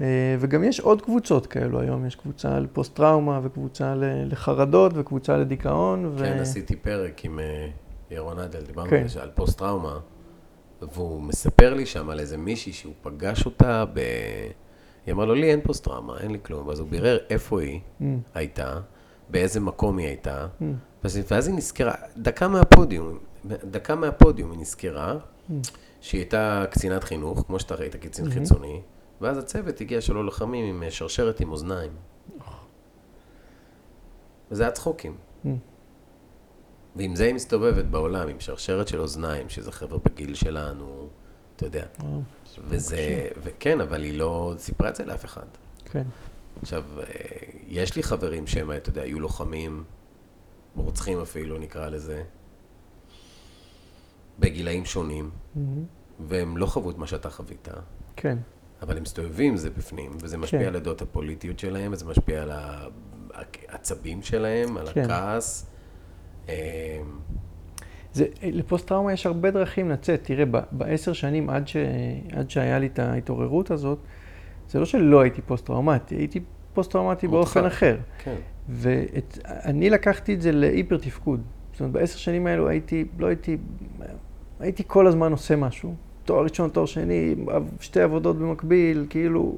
[0.02, 0.06] אה,
[0.40, 3.94] וגם יש עוד קבוצות כאלו היום, יש קבוצה לפוסט-טראומה וקבוצה
[4.26, 6.06] לחרדות וקבוצה לדיכאון.
[6.16, 6.20] ו...
[6.20, 7.68] כן, עשיתי פרק עם אה,
[8.12, 9.02] ירון אדל, דיברנו כן.
[9.02, 10.00] על זה, על פוסט-טראומה,
[10.94, 14.00] והוא מספר לי שם על איזה מישהי שהוא פגש אותה ב...
[15.06, 16.68] היא אמרה לו, לי אין פוסט-טראומה, אין לי כלום.
[16.68, 18.80] ואז הוא בירר איפה היא Mm, הייתה,
[19.30, 20.64] באיזה מקום היא הייתה, mm,
[21.04, 25.18] ואז, היא נזכרה, דקה מהפודיום, דקה מהפודיום היא נזכרה
[25.50, 25.54] mm.
[26.02, 28.32] שהיא הייתה קצינת חינוך, כמו שאתה ראית, קצין Mhm.
[28.32, 28.82] חיצוני,
[29.22, 31.92] ואז הצוות הגיע שלו לוחמים עם אה, שרשרת עם אוזניים.
[34.52, 35.16] וזה היה צחוקים.
[35.46, 35.48] Mm.
[36.96, 41.08] ועם זה היא מסתובבת בעולם, עם שרשרת של אוזניים, שזה חבר'ה בגיל שלנו,
[41.56, 41.86] אתה יודע.
[42.00, 42.22] וואו,
[42.68, 42.98] וזה,
[43.44, 45.46] וכן, אבל היא לא סיפרה את זה לאף אחד.
[45.86, 46.04] כן.
[46.62, 47.04] עכשיו, אה,
[47.68, 49.84] יש לי חברים שהם, אתה יודע, היו לוחמים,
[50.76, 52.24] רוצחים אפילו, נקרא לזה,
[54.40, 55.60] בגילאים שונים, Mhm.
[56.20, 57.68] והם לא חוו את מה שאתה חווית,
[58.16, 58.38] כן.
[58.82, 60.66] אבל הם מסתובבים עם זה בפנים, וזה משפיע כן.
[60.66, 62.52] על הדעות הפוליטיות שלהם, וזה משפיע על
[63.34, 65.04] העצבים שלהם, על כן.
[65.04, 65.66] הכעס.
[66.50, 67.02] אה,
[68.14, 70.24] זה, לפוסט-טראומה יש הרבה דרכים לצאת.
[70.24, 71.76] תראה, ב- בעשר שנים עד, ש,
[72.32, 74.00] עד שהיה לי את ההתעוררות הזאת,
[74.70, 76.40] זה לא שלא הייתי פוסט-טראומטי, הייתי
[76.74, 77.66] פוסט-טראומטי באופן.
[77.66, 77.98] אחר.
[78.24, 78.36] כן,
[78.70, 81.42] ואני לקחתי את זה להיפר תפקוד.
[81.72, 83.58] זאת אומרת, בעשר שנים האלו הייתי, לא הייתי,
[84.60, 85.94] הייתי כל הזמן עושה משהו.
[86.24, 87.36] תואר ראשון, תואר שני,
[87.80, 89.58] שתי עבודות במקביל, כאילו,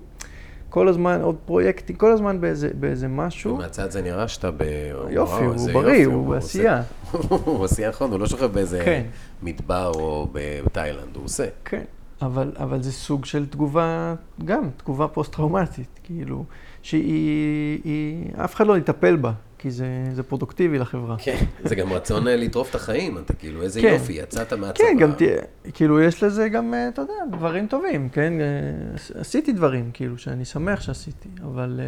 [0.69, 3.53] כל הזמן עוד פרויקטים, כל הזמן באיזה, באיזה משהו.
[3.53, 4.61] ומהצד זה נראה שאתה ב...
[5.09, 6.81] יופי, וואו, הוא בריא, יופי, הוא בעשייה.
[7.29, 9.03] הוא עשייה נכון, הוא לא שוכב באיזה כן.
[9.43, 11.45] מדבר או בתאילנד, הוא עושה.
[11.65, 11.83] כן,
[12.21, 14.15] אבל, אבל זה סוג של תגובה,
[14.45, 16.45] גם תגובה פוסט-טראומטית, כאילו,
[16.81, 21.15] שהיא, היא, אף אחד לא יטפל בה, כי זה, זה פרודוקטיבי לחברה.
[21.19, 23.87] כן, זה גם רצון אה, לטרוף את החיים, אתה כאילו, איזה כן.
[23.93, 24.87] יופי, יצאת מהצבא.
[24.87, 25.41] כן, גם תהיה,
[25.73, 28.33] כאילו, יש לזה גם, אה, אתה יודע, דברים טובים, כן?
[28.41, 31.79] אה, עשיתי דברים, כאילו, שאני שמח שעשיתי, אבל...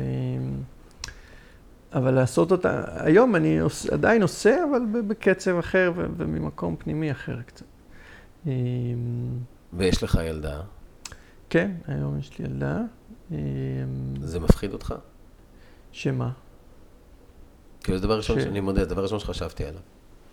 [1.96, 7.66] אבל לעשות אותה, היום אני עוש, עדיין עושה, אבל בקצב אחר וממקום פנימי אחר קצת.
[9.78, 10.62] ויש לך ילדה,
[11.50, 12.78] כן, היום יש לי ילדה.
[13.32, 13.38] אה,
[14.22, 14.94] זה מפחיד אותך?
[15.92, 16.32] שמה?
[17.84, 19.82] כאילו, זה דבר ראשון ש- שאני מודה, זה דבר ראשון שחשבתי עליו.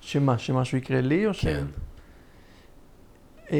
[0.00, 0.38] שמה?
[0.38, 1.40] שמשהו יקרה לי או ש...
[1.44, 1.64] כן.
[3.52, 3.58] אה,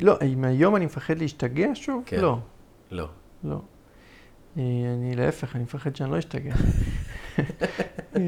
[0.00, 2.02] לא, אם היום אני מפחד להשתגע שוב?
[2.06, 2.20] כן.
[2.20, 2.38] לא,
[2.90, 3.08] לא.
[3.44, 3.60] לא.
[4.58, 4.62] אה,
[4.94, 6.54] אני להפך, אני מפחד שאני לא אשתגע.
[8.16, 8.20] אה,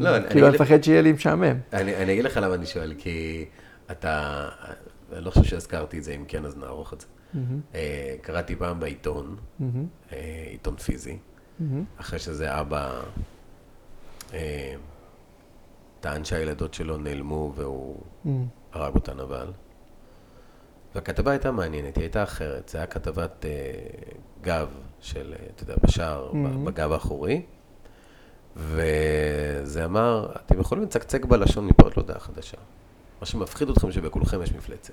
[0.00, 1.56] לא, אני- כאילו, אני- מפחד שיהיה לי משעמם.
[1.72, 3.44] אני, אני אגיד לך למה אני שואל, כי
[3.90, 4.48] אתה,
[5.14, 7.06] אני לא חושב שהזכרתי את זה, אם כן, אז נערוך את זה.
[7.74, 9.36] אה, קראתי פעם בעיתון,
[10.12, 11.18] אה, עיתון פיזי,
[11.58, 13.00] מהמם, אחרי שזה אבא
[14.34, 14.74] אה,
[16.00, 19.52] טען שהילדות שלו נעלמו והוא מהמם, הרג אותן אבל.
[20.94, 22.68] והכתבה הייתה מעניינת, היא הייתה אחרת.
[22.68, 23.44] זה היה כתבת
[24.42, 24.68] גב
[25.00, 26.34] של, אתה יודע, בשער, mm-hmm.
[26.34, 26.66] Mhm.
[26.66, 27.42] בגב האחורי.
[28.56, 32.56] וזה אמר, אתם יכולים לצקצק בלשון מפה עד להודעה חדשה.
[33.20, 34.92] מה שמפחיד אתכם שבכולכם יש מפלצת.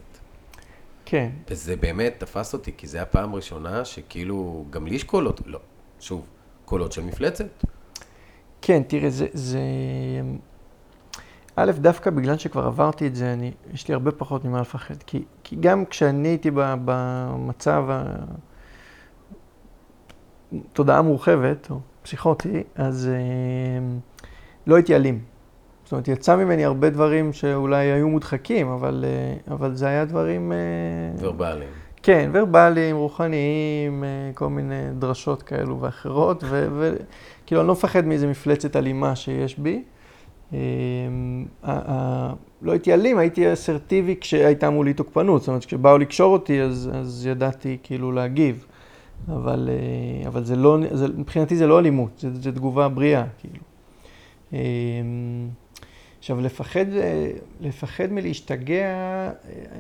[1.06, 5.42] כן, וזה באמת תפס אותי, כי זו הייתה פעם ראשונה שכאילו, גם לי יש קולות,
[5.46, 5.60] לא,
[6.00, 6.26] שוב,
[6.66, 7.64] קולות של מפלצת.
[8.62, 9.60] כן, תראה, זה, זה...
[11.56, 15.04] א', דווקא בגלל שכבר עברתי את זה, אני, יש לי הרבה פחות ממה לפחד.
[15.06, 16.52] כי, כי גם כשאני הייתי
[16.86, 17.84] במצב
[20.54, 23.98] התודעה מורחבת, או פסיכוטי, אז אה,
[24.68, 25.24] לא הייתי אלים.
[25.92, 30.52] זאת אומרת, יצא ממני הרבה דברים שאולי היו מודחקים, אבל, אה, אבל זה היה דברים...
[30.52, 30.58] אה,
[31.20, 31.70] ורבליים.
[32.04, 38.76] כן, ורבליים, רוחניים, אה, כל מיני דרשות כאלו ואחרות, וכאילו אני לא מפחד מאיזה מפלצת
[38.76, 39.84] אלימה שיש בי,
[42.62, 45.42] לא הייתי אלים, הייתי אסרטיבי כשהייתה מולי תוקפנות.
[45.42, 48.66] זאת אומרת, כשבאו לקשור אותי, אז, אז ידעתי כאילו להגיב.
[49.28, 49.70] אבל,
[50.28, 53.64] אבל זה לא, זה, מבחינתי זה לא אלימות, זה, זה תגובה בריאה, כאילו.
[56.22, 59.32] עכשיו, לפחד, אה, לפחד מלהשתגע, אה,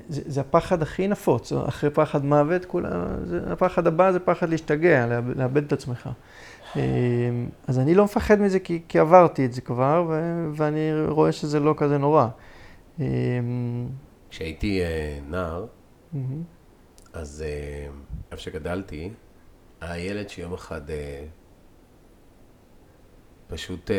[0.10, 1.54] זה, זה הפחד הכי נפוץ.
[1.54, 6.10] אחרי פחד מוות, כולה, זה, הפחד הבא זה פחד להשתגע, לאבד, לאבד את עצמך.
[6.76, 6.82] אה,
[7.68, 11.60] אז אני לא מפחד מזה כי, כי עברתי את זה כבר, ו, ואני רואה שזה
[11.60, 12.28] לא כזה נורא.
[14.30, 14.82] כשהייתי
[15.30, 15.66] נער.
[17.14, 17.44] אז
[18.32, 19.10] איפה שגדלתי,
[19.82, 20.82] היה ילד שיום אחד
[23.48, 23.92] פשוט,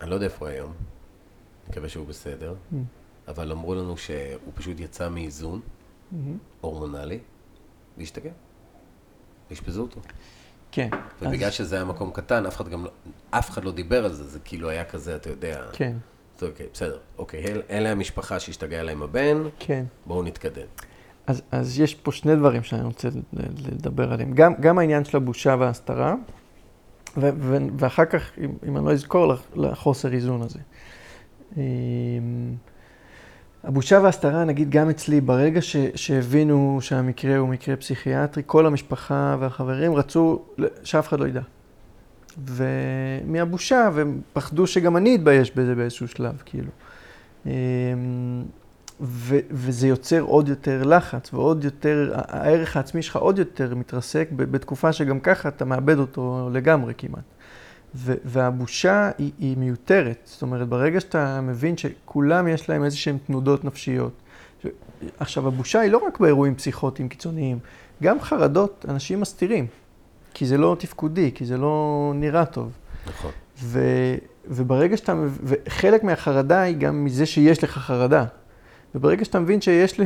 [0.00, 0.72] אני לא יודע איפה הוא היום,
[1.70, 2.76] מקווה שהוא בסדר, Mm.
[3.28, 4.16] אבל אמרו לנו שהוא
[4.54, 5.60] פשוט יצא מאיזון
[6.12, 6.36] מהמם.
[6.60, 7.18] הורמונלי
[7.98, 8.30] והשתגע.
[9.52, 10.00] אשפזו אותו.
[10.72, 10.88] כן.
[11.22, 12.90] ובגלל אז- שזה היה מקום קטן, אף אחד גם לא,
[13.30, 15.96] אף אחד לא דיבר על זה, זה כאילו היה כזה, אתה יודע, כן,
[16.42, 19.84] אוקיי, בסדר, אוקיי, אל- אלה המשפחה שהשתגע להם הבן, כן.
[20.06, 20.66] בואו נתקדם.
[21.26, 23.08] אז, אז יש פה שני דברים שאני רוצה
[23.72, 24.32] לדבר עליהם.
[24.32, 26.14] גם, גם העניין של הבושה וההסתרה,
[27.16, 30.58] ואחר כך, אם, אם אני לא אזכור, לח- לחוסר איזון הזה.
[31.56, 31.62] אמ,
[33.64, 39.94] הבושה וההסתרה, נגיד גם אצלי, ברגע ש, שהבינו שהמקרה הוא מקרה פסיכיאטרי, כל המשפחה והחברים
[39.94, 40.42] רצו
[40.84, 41.40] שאף אחד לא ידע.
[42.46, 46.70] ומהבושה, והם פחדו שגם אני אתבייש בזה באיזשהו שלב, כאילו.
[49.00, 54.92] ו- וזה יוצר עוד יותר לחץ, ועוד יותר, הערך העצמי שלך עוד יותר מתרסק בתקופה
[54.92, 57.24] שגם ככה אתה מאבד אותו לגמרי כמעט.
[57.94, 60.16] ו- והבושה היא, היא מיותרת.
[60.24, 64.12] זאת אומרת, ברגע שאתה מבין שכולם יש להם איזה שהן תנודות נפשיות.
[64.62, 64.66] ש-
[65.18, 67.58] עכשיו, הבושה היא לא רק באירועים פסיכוטיים קיצוניים,
[68.02, 69.66] גם חרדות אנשים מסתירים,
[70.34, 72.72] כי זה לא תפקודי, כי זה לא נראה טוב.
[73.06, 73.30] נכון.
[73.62, 73.80] ו,
[74.48, 78.24] וברגע שאתה, וחלק מהחרדה היא גם מזה שיש לך חרדה.
[78.94, 80.00] וברגע שאתה מבין שיש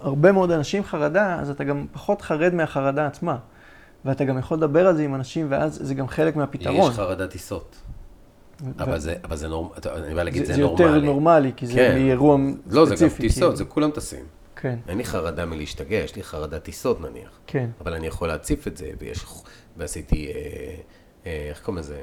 [0.00, 3.36] להרבה מאוד אנשים חרדה, אז אתה גם פחות חרד מהחרדה עצמה.
[4.04, 6.90] ואתה גם יכול לדבר על זה עם אנשים, ואז זה גם חלק מהפתרון.
[6.90, 7.76] יש חרדת טיסות.
[8.78, 9.74] אבל זה, אבל זה נורמלי,
[10.06, 11.06] אני בא להגיד, זה, זה, זה יותר נורמלי.
[11.06, 11.94] נורמלי, כי זה כן.
[11.94, 12.38] מאירוע
[12.70, 13.22] לא, זה גם ספציפי.
[13.22, 13.56] טיסות, כאילו.
[13.56, 14.24] זה כולם טסים.
[14.56, 17.30] כן, אין לי חרדה מלהשתגע, יש לי חרדת טיסות נניח.
[17.46, 19.24] כן, אבל אני יכול להציף את זה, ויש,
[19.76, 20.32] ועשיתי, אה,
[21.26, 22.02] אה, איך קוראים לזה?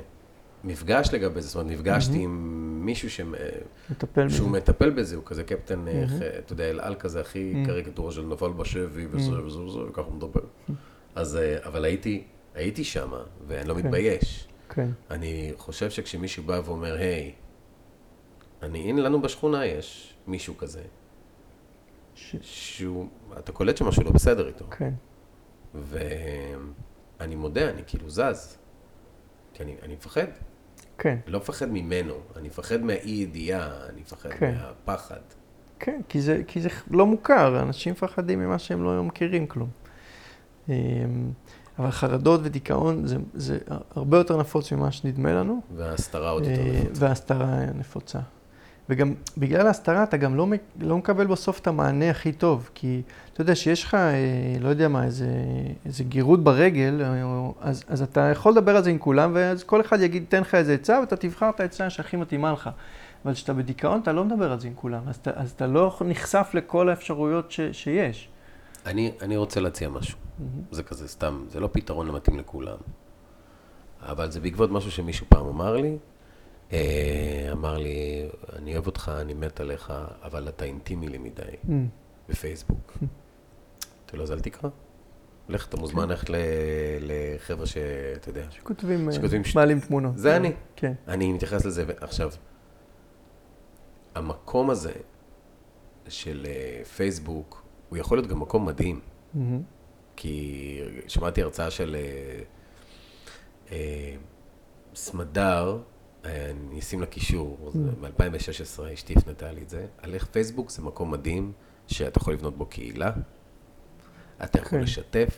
[0.63, 3.21] מפגש לגבי זה, זאת אומרת, נפגשתי עם מישהו ש...
[3.89, 4.35] מטפל בזה.
[4.35, 6.05] שהוא מטפל בזה, הוא כזה קפטן, אה.
[6.39, 7.63] אתה יודע, אל על כזה, הכי.
[7.65, 10.41] קריקטורה של נפל בשבי וזה וזה וזה, וככה הוא מדבר.
[11.15, 12.23] אז, אה, אבל הייתי,
[12.55, 13.79] הייתי שמה, ואני לא כן.
[13.79, 14.47] מתבייש.
[14.69, 17.31] כן, אני חושב שכשמישהו בא ואומר, היי,
[18.61, 20.81] אני, הנה לנו בשכונה יש מישהו כזה.
[22.41, 23.07] שהוא,
[23.39, 24.65] אתה קולט שמשהו לא בסדר איתו.
[24.77, 24.93] כן,
[25.73, 28.57] ואני מודה, אני כאילו זז.
[29.53, 30.27] כי אני, אני מפחד.
[31.01, 34.55] כן, לא מפחד ממנו, אני מפחד מהאי ידיעה, אני מפחד כן.
[34.55, 35.19] מהפחד.
[35.79, 39.69] כן, כי זה, כי זה לא מוכר, אנשים מפחדים ממה שהם לא מכירים כלום.
[40.69, 40.73] אמ,
[41.79, 43.57] אבל חרדות ודיכאון זה, זה
[43.95, 47.05] הרבה יותר נפוץ ממה שנדמה לנו, וההסתרה עוד יותר אה, נפוצה.
[47.05, 48.19] וההסתרה נפוצה.
[48.89, 50.47] וגם בגלל ההסתרה אתה גם לא,
[50.79, 53.01] לא מקבל בסוף את המענה הכי טוב, כי
[53.41, 55.27] אתה יודע שיש לך, אה, לא יודע מה, איזה,
[55.85, 59.81] איזה גירוד ברגל, אה, אז, אז אתה יכול לדבר על זה עם כולם, ואז כל
[59.81, 62.69] אחד יגיד, תן לך איזה עצה, ואתה תבחר את העצה שהכי מתאימה לך.
[63.25, 65.97] אבל כשאתה בדיכאון, אתה לא מדבר על זה עם כולם, אז אתה, אז אתה לא
[66.05, 68.29] נחשף לכל האפשרויות ש, שיש.
[68.85, 70.17] אני, אני רוצה להציע משהו.
[70.71, 72.77] זה כזה סתם, זה לא פתרון המתאים לכולם.
[74.01, 75.97] אבל זה בעקבות משהו שמישהו פעם אמר לי.
[76.73, 81.69] אה, אמר לי, אני אוהב אותך, אני מת עליך, אבל אתה אינטימי לי מדי Mm,
[82.29, 82.97] בפייסבוק.
[84.11, 84.69] אמרתי לו, אז אל תקרא.
[85.49, 86.35] לך, אתה מוזמן ללכת ל-
[87.01, 88.45] לחבר'ה שאתה יודע.
[88.51, 90.17] שכותבים, אה, שכותבים ש- מעלים תמונות.
[90.17, 90.51] זה אני.
[90.75, 92.31] כן, אני מתייחס לזה, עכשיו,
[94.15, 94.91] המקום הזה
[96.07, 98.99] של אה, פייסבוק, הוא יכול להיות גם מקום מדהים.
[99.33, 99.61] מהמם,
[100.15, 102.41] כי שמעתי הרצאה של אה,
[103.71, 104.15] אה,
[104.95, 105.77] סמדר,
[106.25, 110.81] אה, אני אשים לה קישור, מ-2016, אשתי הפנתה לי את זה, על איך פייסבוק זה
[110.81, 111.51] מקום מדהים,
[111.87, 113.11] שאתה יכול לבנות בו קהילה,
[114.43, 114.83] אתה יכול כן.
[114.83, 115.29] לשתף,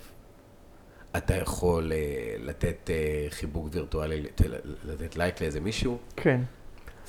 [1.18, 1.98] אתה יכול אה,
[2.44, 2.96] לתת אה,
[3.30, 4.42] חיבוק וירטואלי, לת-
[4.86, 6.42] לתת לייק לאיזה מישהו, כן,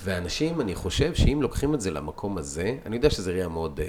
[0.04, 3.80] ואנשים, אני חושב שאם לוקחים את זה למקום הזה, אני יודע שזה ראייה מאוד...
[3.80, 3.88] אה,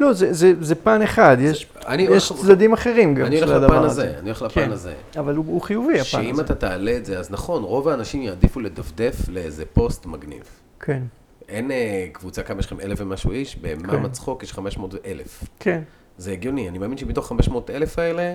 [0.00, 3.52] לא, זה, זה, זה פן אחד, יש, אני יש הולך- צדדים אחרים גם אני של
[3.52, 4.02] הדבר הזה.
[4.08, 4.70] הזה, אני הולך לפן כן.
[4.72, 4.94] הזה.
[5.18, 6.42] אבל הוא, הוא חיובי, הפן שאם הזה.
[6.42, 10.42] אתה תעלה את זה, אז נכון, רוב האנשים יעדיפו לדפדף לאיזה פוסט מגניב.
[10.80, 11.02] כן,
[11.48, 11.70] אין
[12.12, 12.80] קבוצה, כמה יש לכם?
[12.80, 13.54] אלף ומשהו איש?
[13.62, 13.78] כן.
[13.82, 15.44] במה מצחוק יש 500 אלף.
[15.60, 15.82] כן,
[16.18, 18.34] זה הגיוני, אני מאמין שמתוך 500 אלף האלה,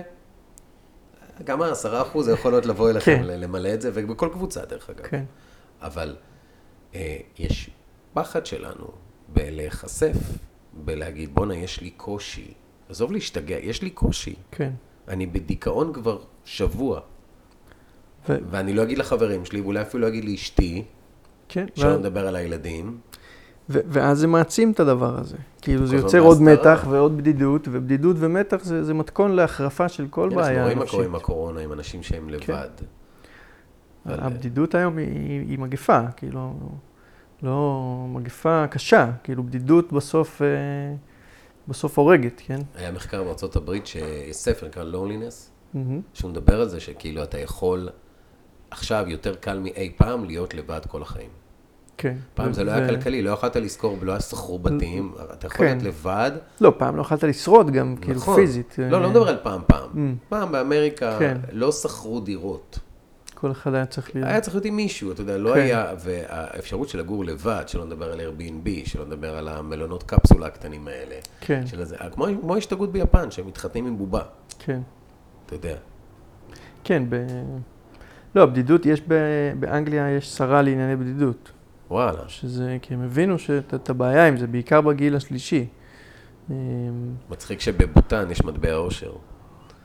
[1.44, 3.24] גם העשרה אחוז יכול להיות לבוא אליכם כן.
[3.24, 5.06] למלא את זה, ובכל קבוצה דרך אגב.
[5.06, 5.24] כן.
[5.82, 6.16] אבל
[6.94, 7.70] אה, יש
[8.14, 8.86] פחד שלנו
[9.28, 10.16] בלהיחשף,
[10.72, 12.52] בלהגיד, בואנה, יש לי קושי.
[12.88, 14.34] עזוב להשתגע, יש לי קושי.
[14.50, 14.70] כן.
[15.08, 17.00] אני בדיכאון כבר שבוע,
[18.28, 20.84] ו- ואני לא אגיד לחברים שלי, ואולי אפילו לא אגיד לאשתי,
[21.48, 21.66] כן.
[21.74, 23.00] שלא ו- נדבר על הילדים.
[23.70, 25.36] ו- ואז זה מעצים את הדבר הזה.
[25.62, 26.42] כאילו זה יוצר עוד.
[26.42, 30.86] מתח ועוד בדידות, ובדידות ומתח זה, זה מתכון להחרפה של כל אנחנו בעיה רואים מה
[30.86, 31.04] קורה.
[31.04, 32.68] עם הקורונה, עם אנשים שהם לבד.
[34.06, 35.06] אבל- הבדידות היום היא,
[35.48, 36.54] היא, מגפה, כאילו,
[37.42, 40.46] לא מגפה קשה, כאילו בדידות בסוף, אה,
[41.68, 42.58] בסוף הורגת, כן?
[42.74, 45.34] היה מחקר בארצות הברית, שיש ספר נקרא Loneliness,
[45.74, 46.00] מהמם.
[46.14, 47.88] שהוא מדבר על זה שכאילו אתה יכול
[48.70, 51.30] עכשיו יותר קל מאי פעם להיות לבד כל החיים.
[51.98, 52.14] כן.
[52.34, 55.64] פעם זה לא היה כלכלי, לא יכולת לשכור, לא היה שכרו בתים, אתה יכול כן.
[55.64, 56.30] להיות לבד.
[56.60, 58.36] לא, פעם לא יכולת לשרוד גם, כאילו נכון.
[58.36, 58.74] פיזית.
[58.78, 59.90] לא, אה, לא מדבר על פעם פעם.
[59.94, 60.28] Mm.
[60.28, 61.36] פעם באמריקה כן.
[61.52, 62.78] לא שכרו דירות.
[63.34, 64.28] כל אחד היה צריך להיות.
[64.28, 65.60] היה צריך להיות עם מישהו, אתה יודע, לא כן.
[65.60, 70.88] היה, והאפשרות של לגור לבד, שלא נדבר על Airbnb, שלא נדבר על המלונות קפסולה הקטנים
[70.88, 71.14] האלה.
[71.40, 74.22] כן, של הזה, כמו, כמו ההשתגעות ביפן, שהם מתחתנים עם בובה,
[74.58, 74.80] כן.
[75.46, 75.76] אתה יודע.
[76.84, 77.16] כן, ב...
[78.34, 79.14] לא, בדידות, יש ב...
[79.60, 81.50] באנגליה יש שרה לענייני בדידות.
[81.90, 82.22] וואלה.
[82.28, 85.66] שזה, כי הם הבינו שאת את הבעיה עם זה, בעיקר בגיל השלישי.
[86.50, 86.54] אמ,
[87.30, 89.12] מצחיק שבבוטן יש מטבע עושר.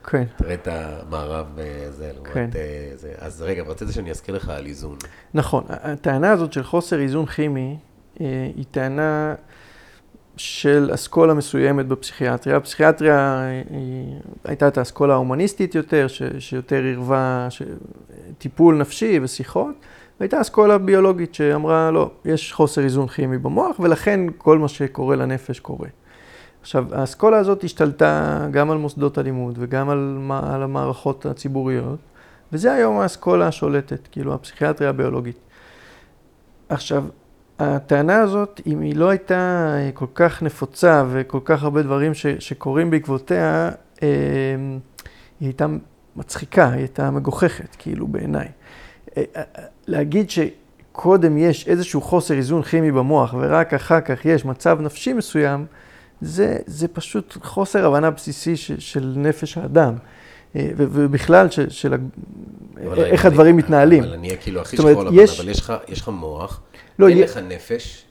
[0.04, 2.50] כן, תראה את המערב אה, זה, לעומת כן.
[2.56, 3.14] אה, זה.
[3.18, 4.98] אז רגע, אבל רציתי שאני אזכיר לך על איזון.
[5.34, 5.64] נכון.
[5.70, 7.78] הטענה הזאת של חוסר איזון כימי
[8.22, 9.36] אה, היא טענה
[10.38, 12.58] של אסכולה מסוימת בפסיכיאטריה.
[12.58, 17.62] הפסיכיאטריה אה, היא, הייתה את האסכולה ההומניסטית יותר, ש, שיותר עירבה ש,
[18.38, 19.76] טיפול נפשי ושיחות,
[20.20, 25.60] והייתה אסכולה ביולוגית שאמרה, לא, יש חוסר איזון כימי במוח, ולכן כל מה שקורה לנפש
[25.60, 25.88] קורה.
[26.62, 32.00] עכשיו, האסכולה הזאת השתלטה גם על מוסדות הלימוד וגם על, על המערכות הציבוריות,
[32.52, 35.38] וזה היום האסכולה השולטת, כאילו הפסיכיאטריה הביולוגית.
[36.70, 37.04] עכשיו,
[37.60, 42.26] הטענה הזאת, אם היא לא הייתה אה, כל כך נפוצה וכל כך הרבה דברים ש,
[42.28, 43.70] שקורים בעקבותיה,
[44.04, 44.08] אה,
[45.40, 45.66] היא הייתה
[46.16, 48.48] מצחיקה, היא הייתה מגוחכת, כאילו, בעיניי.
[49.88, 55.66] להגיד שקודם יש איזשהו חוסר איזון כימי במוח ורק אחר כך יש מצב נפשי מסוים,
[56.22, 59.94] זה, זה פשוט חוסר הבנה בסיסי ש, של נפש האדם.
[60.56, 61.94] אה, ובכלל, של, של
[62.98, 64.04] איך אני- הדברים מתנהלים.
[64.04, 65.50] אבל אני אהיה כאילו הכי שחור לבן, אבל
[65.88, 66.62] יש לך- מוח,
[67.00, 68.06] לא, אין יה- לך נפש.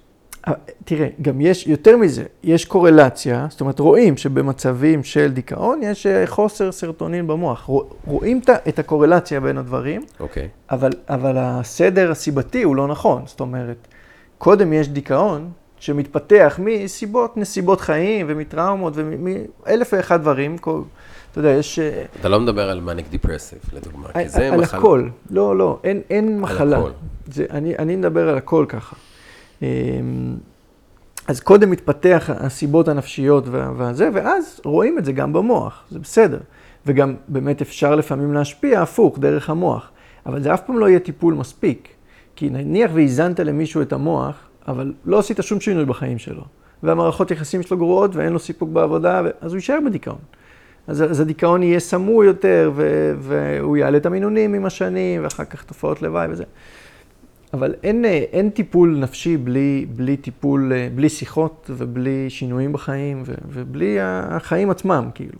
[0.48, 0.52] אה,
[0.84, 6.26] תראה, גם יש, יותר מזה, יש קורלציה, זאת אומרת, רואים שבמצבים של דיכאון יש אה,
[6.26, 7.66] חוסר סרטונין במוח.
[7.68, 10.48] רוא- רואים את הקורלציה בין הדברים, אוקיי.
[10.70, 13.22] אבל, אבל הסדר הסיבתי הוא לא נכון.
[13.26, 13.88] זאת אומרת,
[14.38, 20.56] קודם יש דיכאון שמתפתח מסיבות, נסיבות חיים ומטראומות ומאלף ואחד דברים.
[21.32, 21.78] אתה יודע, יש...
[21.78, 24.78] אה, אתה לא מדבר על מניק דיפרסיב, לדוגמה, כי על, זה על מחלה.
[24.78, 25.08] הכל.
[25.30, 26.78] לא, לא, אין, אין מחלה.
[26.78, 26.90] הכל.
[27.26, 28.96] זה, אני, אני מדבר על הכל ככה.
[29.62, 30.36] אמ,
[31.28, 36.38] אז קודם מתפתח הסיבות הנפשיות והזה, ואז רואים את זה גם במוח, זה בסדר.
[36.86, 39.90] וגם באמת אפשר לפעמים להשפיע הפוך, דרך המוח.
[40.26, 41.88] אבל זה אף פעם לא יהיה טיפול מספיק.
[42.36, 44.36] כי נניח והאזנת למישהו את המוח,
[44.68, 46.42] אבל לא עשית שום שינוי בחיים שלו.
[46.82, 50.18] והמערכות יחסים שלו גרועות ואין לו סיפוק בעבודה, אז הוא יישאר בדיכאון.
[50.86, 55.62] אז, אז הדיכאון יהיה סמוי יותר, ו, והוא יעלה את המינונים עם השנים, ואחר כך
[55.62, 56.44] תופעות לוואי וזה.
[57.52, 63.22] אבל אין, אה, אין טיפול נפשי בלי, בלי טיפול, אה, בלי שיחות ובלי שינויים בחיים,
[63.26, 65.38] ו, ובלי החיים עצמם, כאילו.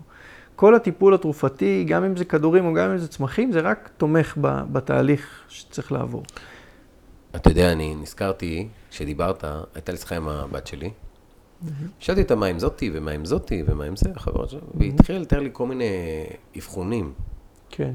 [0.56, 4.36] כל הטיפול התרופתי, גם אם זה כדורים או גם אם זה צמחים, זה רק תומך
[4.40, 6.22] ב, בתהליך שצריך לעבור.
[7.36, 9.44] אתה יודע, אני נזכרתי, כשדיברת,
[9.74, 10.90] הייתה לי שיחה עם הבת שלי.
[11.98, 15.18] שאלתי אותה מה עם זאתי, ומה עם זאתי, ומה עם זה, החברות שלה, והיא התחילה
[15.18, 15.90] לתאר לי כל מיני
[16.56, 17.12] אבחונים.
[17.70, 17.92] כן.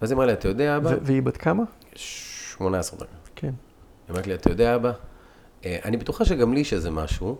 [0.00, 0.90] ואז היא אמרה לי, אתה יודע, אבא?
[1.02, 1.62] והיא בת כמה?
[2.58, 3.08] 18 דקות.
[3.36, 3.46] כן.
[4.08, 4.92] היא אמרת לי, אתה יודע, אבא,
[5.64, 7.36] אה, אני בטוחה שגם לי יש איזה משהו,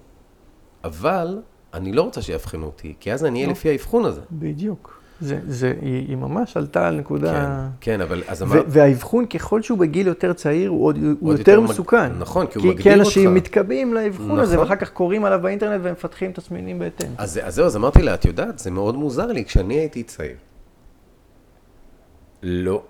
[0.85, 1.39] אבל
[1.75, 3.53] אני לא רוצה שיאבחנו אותי, כי אז אני אהיה לא.
[3.53, 4.21] לפי האבחון הזה.
[4.33, 4.97] בדיוק.
[5.21, 7.33] זה, זה, היא, היא ממש עלתה על נקודה...
[7.81, 8.65] כן, כן, אבל אז אמרת...
[8.69, 12.13] והאבחון, ככל שהוא בגיל יותר צעיר, הוא עוד, הוא עוד יותר יותר מג- מסוכן.
[12.19, 13.37] נכון, כי הוא כי, מגדיר כי אנשים אותך.
[13.37, 14.65] מתקבעים לאבחון הזה, נכון.
[14.69, 17.09] ואחר כך קוראים עליו באינטרנט ומפתחים תסמינים בהתאם.
[17.19, 20.37] אז, אז זהו, אז אמרתי לה, את יודעת, זה מאוד מוזר לי, כשאני הייתי צעיר.
[22.43, 22.83] לא,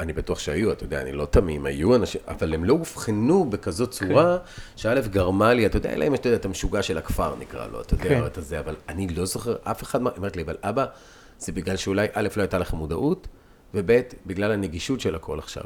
[0.00, 3.90] אני בטוח שהיו, אתה יודע, אני לא תמים, היו אנשים, אבל הם לא אובחנו בכזאת
[3.90, 4.36] צורה,
[4.76, 7.80] שא' גרמה לי, אתה יודע, אלא אם אתה יודע, את המשוגע של הכפר נקרא לו,
[7.80, 8.26] אתה יודע, כן.
[8.26, 10.84] את הזה, אבל אני לא זוכר, אף אחד, מה- אומרת לי, אבל אבא,
[11.38, 13.28] זה בגלל שאולי, א', לא הייתה לך מודעות,
[13.74, 13.90] וב',
[14.26, 15.64] בגלל הנגישות של הכל עכשיו.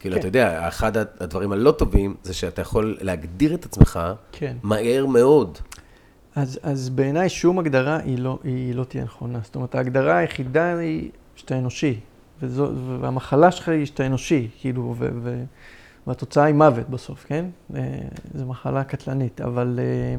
[0.00, 0.20] כאילו, כן.
[0.20, 4.00] אתה יודע, אחד הדברים הלא טובים, זה שאתה יכול להגדיר את עצמך
[4.32, 4.56] כן.
[4.62, 5.58] מהר מאוד.
[6.34, 9.38] אז, אז בעיניי שום הגדרה היא לא, היא לא תהיה נכונה.
[9.44, 12.00] זאת אומרת, ההגדרה היחידה היא שאתה אנושי,
[12.42, 12.70] וזו,
[13.00, 15.42] והמחלה שלך היא שאתה אנושי, כאילו, ו, ו,
[16.06, 17.44] והתוצאה היא מוות בסוף, כן?
[17.74, 17.80] אה,
[18.34, 20.16] זו מחלה קטלנית, אבל אה,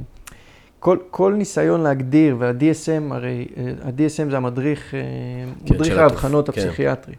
[0.80, 6.62] כל, כל ניסיון להגדיר, וה-DSM, הרי אה, ה-DSM זה המדריך, כן, מדריך התופ- כן.
[6.62, 7.16] הפסיכיאטרי,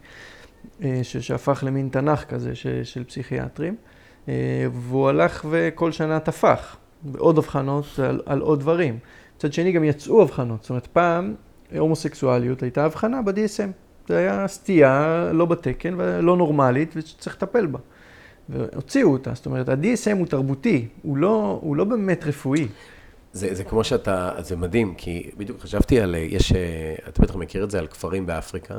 [1.03, 3.77] ש- שהפך למין תנ"ך כזה ש- של פסיכיאטרים,
[4.73, 8.99] והוא הלך וכל שנה טפח בעוד אבחנות על, על עוד דברים.
[9.37, 11.35] מצד שני גם יצאו אבחנות, זאת אומרת פעם
[11.79, 13.71] הומוסקסואליות הייתה אבחנה ב-DSM.
[14.09, 17.79] זה היה סטייה לא בתקן ולא נורמלית ושצריך לטפל בה.
[18.49, 22.69] והוציאו אותה, זאת אומרת, ה-DSM הוא תרבותי, הוא לא, הוא לא באמת רפואי.
[23.33, 27.65] זה, זה כמו שאתה, זה מדהים, כי בדיוק חשבתי על, יש, אה, אתה בטח מכיר
[27.65, 28.79] את זה, על כפרים באפריקה,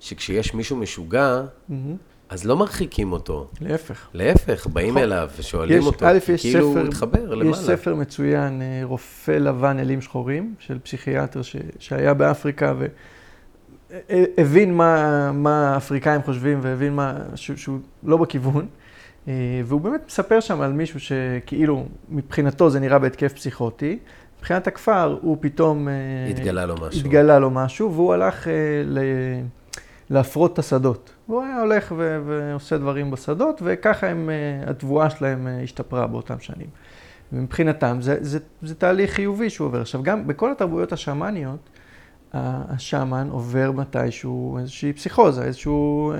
[0.00, 1.42] שכשיש מישהו משוגע,
[2.28, 3.48] אז לא מרחיקים אותו.
[3.60, 4.08] להפך.
[4.14, 5.02] להפך, באים נכון.
[5.02, 7.50] אליו ושואלים יש, אותו, א', כי יש כאילו הוא ספר, התחבר למעלה.
[7.50, 12.74] יש ספר מצוין, אה, רופא לבן אלים שחורים, של פסיכיאטר ש, שהיה באפריקה
[14.10, 18.66] והבין מה, מה האפריקאים חושבים והבין מה, שהוא, שהוא לא בכיוון.
[19.28, 23.98] אה, והוא באמת מספר שם על מישהו שכאילו מבחינתו זה נראה בהתקף פסיכוטי.
[24.38, 25.88] מבחינת הכפר הוא פתאום...
[25.88, 25.94] אה,
[26.30, 27.00] התגלה לו משהו.
[27.00, 28.52] התגלה לו משהו, והוא הלך אה,
[28.84, 28.98] ל...
[30.10, 31.12] להפרות את השדות.
[31.26, 32.20] הוא היה הולך ו...
[32.26, 36.66] ועושה דברים בשדות, וככה הם, אה, התבואה שלהם השתפרה באותם שנים.
[37.32, 39.80] ומבחינתם זה, זה, זה תהליך חיובי שהוא עובר.
[39.80, 41.68] עכשיו, גם בכל התרבויות השמאניות,
[42.34, 45.72] השאמן עובר מתישהו איזושהי פסיכוזה, איזושהי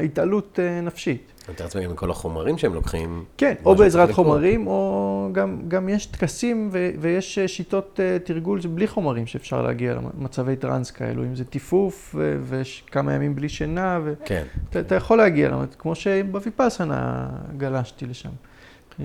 [0.05, 1.33] התעלות אה, נפשית.
[1.45, 3.25] אני מתאר לעצמי גם כל החומרים שהם לוקחים.
[3.37, 4.11] כן, או בעזרת.
[4.11, 5.29] חומרים, או
[5.69, 11.25] גם, יש טקסים ויש אה, שיטות אה, תרגול בלי חומרים שאפשר להגיע למצבי טראנס כאלו,
[11.25, 14.45] אם זה טיפוף ו- ויש כמה ימים בלי שינה, כן.
[14.71, 18.31] אתה יכול להגיע, כמו שבוויפאסנה גלשתי לשם.
[19.01, 19.05] אמ,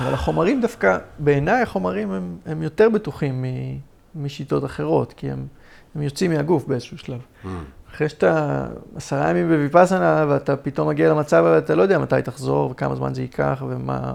[0.00, 3.78] אבל החומרים דווקא, בעיניי החומרים הם, הם יותר בטוחים מ-
[4.18, 5.46] משיטות אחרות, כי הם,
[5.94, 7.20] הם יוצאים מהגוף באיזשהו שלב.
[7.44, 7.48] Mm.
[7.94, 8.66] אחרי שאתה
[8.96, 13.22] עשרה ימים בוויפאסנה ואתה פתאום מגיע למצב ואתה לא יודע מתי תחזור וכמה זמן זה
[13.22, 14.14] ייקח ומה,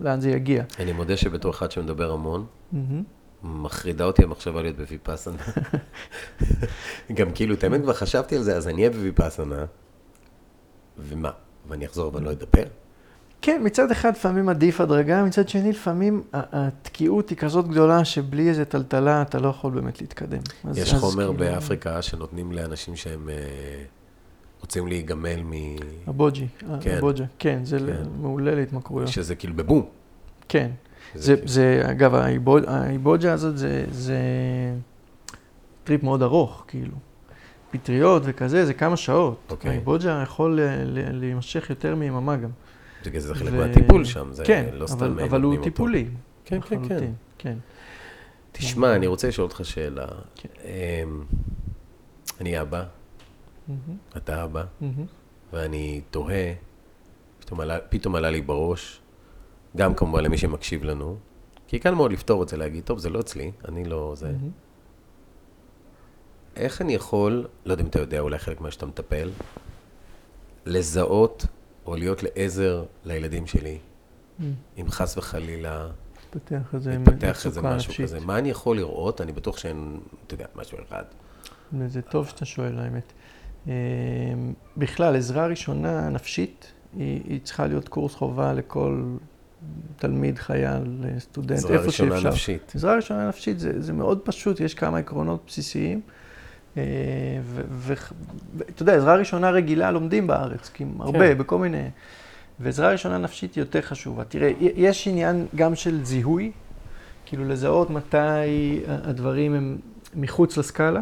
[0.00, 0.64] לאן זה יגיע.
[0.78, 3.02] אני מודה שבתור אחד שמדבר המון, מהמם.
[3.42, 5.36] מחרידה אותי המחשבה להיות בוויפאסנה.
[7.16, 9.64] גם כאילו, תמיד כבר חשבתי על זה, אז אני אהיה בוויפאסנה,
[10.98, 11.30] ומה?
[11.68, 12.64] ואני אחזור ואני לא אדבר?
[13.42, 18.64] כן, מצד אחד לפעמים עדיף הדרגה, מצד שני לפעמים התקיעות היא כזאת גדולה שבלי איזה
[18.64, 20.38] טלטלה אתה לא יכול באמת להתקדם.
[20.64, 23.34] אז- יש אז חומר כאילו, באפריקה שנותנים לאנשים שהם אה,
[24.60, 25.52] רוצים להיגמל מ...
[26.06, 26.46] הבוג'י,
[26.80, 26.96] כן.
[26.98, 28.02] הבוג'ה, כן, זה כן.
[28.20, 29.08] מעולה להתמכרויות.
[29.08, 29.86] שזה כאילו בבום.
[30.48, 30.70] כן.
[31.14, 32.14] זה, כאילו- זה, אגב,
[32.66, 34.18] האיבוג'ה הזאת זה, זה
[35.84, 36.92] טריפ מאוד ארוך, כאילו.
[37.70, 39.38] פטריות וכזה, זה כמה שעות.
[39.50, 39.70] אוקיי.
[39.70, 40.60] האיבוג'ה יכול
[41.12, 42.50] להימשך יותר מיממה גם.
[43.08, 45.62] בגלל זה חלק מהטיפול שם, זה כן, לא סתם אבל, אבל הוא.
[45.62, 46.06] טיפולי.
[46.44, 47.12] כן, כן, כן.
[47.38, 47.58] כן.
[48.52, 50.06] תשמע, אני רוצה לשאול אותך שאלה.
[50.34, 50.48] כן.
[50.64, 51.24] אמ,
[52.40, 52.84] אני אבא,
[54.16, 54.64] אתה אבא.
[55.52, 56.52] ואני תוהה,
[57.40, 59.00] פתאום עלה, פתאום עלה לי בראש,
[59.76, 61.16] גם כמובן למי שמקשיב לנו,
[61.66, 64.32] כי קל מאוד לפתור את זה, להגיד, טוב, זה לא אצלי, אני לא זה.
[66.56, 69.30] איך אני יכול, לא יודע אם אתה יודע, אולי חלק מה שאתה מטפל,
[70.66, 71.46] לזהות
[71.88, 73.78] או להיות לעזר לילדים שלי,
[74.38, 74.52] מהמם.
[74.78, 75.88] אם חס וחלילה
[76.34, 78.06] מתפתח איזה מתפתח איזה משהו נפשית.
[78.06, 78.20] כזה.
[78.20, 79.20] מה אני יכול לראות?
[79.20, 81.04] אני בטוח שאין, אתה יודע, משהו אחד.
[81.86, 83.12] זה טוב שאתה שואל, האמת.
[83.68, 83.72] אה,
[84.76, 89.02] בכלל, עזרה ראשונה נפשית, היא, היא צריכה להיות קורס חובה לכל
[89.96, 92.28] תלמיד, חייל, סטודנט, עזרה איפה ראשונה שאפשר.
[92.28, 92.72] נפשית.
[92.74, 96.00] עזרה ראשונה נפשית זה, זה מאוד פשוט, יש כמה עקרונות בסיסיים.
[96.78, 101.38] אה, ואתה יודע, עזרה ראשונה רגילה לומדים בארץ, כי הרבה, כן.
[101.38, 101.88] בכל מיני...
[102.60, 104.24] ועזרה ראשונה נפשית היא יותר חשובה.
[104.24, 106.52] תראה, יש עניין גם של זיהוי,
[107.26, 109.78] כאילו לזהות מתי הדברים הם
[110.14, 111.00] מחוץ לסקאלה.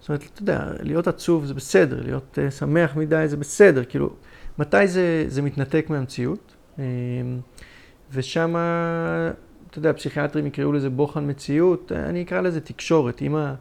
[0.00, 4.10] זאת אומרת, אתה יודע, להיות עצוב זה בסדר, להיות uh, שמח מדי זה בסדר, כאילו,
[4.58, 6.54] מתי זה, זה מתנתק מהמציאות.
[6.76, 6.80] Um,
[8.12, 8.54] ושם,
[9.70, 13.22] אתה יודע, פסיכיאטרים יקראו לזה בוחן מציאות, אני אקרא לזה תקשורת.
[13.22, 13.54] אם, ה,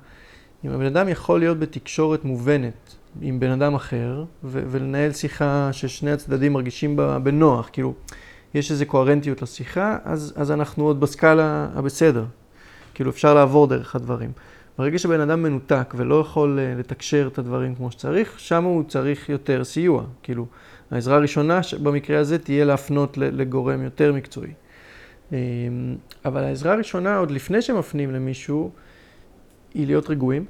[0.66, 6.53] אם הבן אדם יכול להיות בתקשורת מובנת עם בן אדם אחר, ולנהל שיחה ששני הצדדים
[6.53, 7.93] מרגישים בה בנוח, כאילו,
[8.53, 12.26] יש איזו קוהרנטיות לשיחה, אז, אז אנחנו עוד בסקאלה הבסדר.
[12.93, 14.32] כאילו, אפשר לעבור דרך הדברים.
[14.78, 19.30] ברגע שבן אדם מנותק ולא יכול אה, לתקשר את הדברים כמו שצריך, שם הוא צריך
[19.30, 20.03] יותר סיוע.
[20.24, 20.45] כאילו,
[20.91, 24.51] העזרה הראשונה במקרה הזה תהיה להפנות לגורם יותר מקצועי.
[25.32, 25.38] אמ,
[26.26, 28.72] אבל העזרה הראשונה, עוד לפני שמפנים למישהו,
[29.74, 30.45] היא להיות רגועים.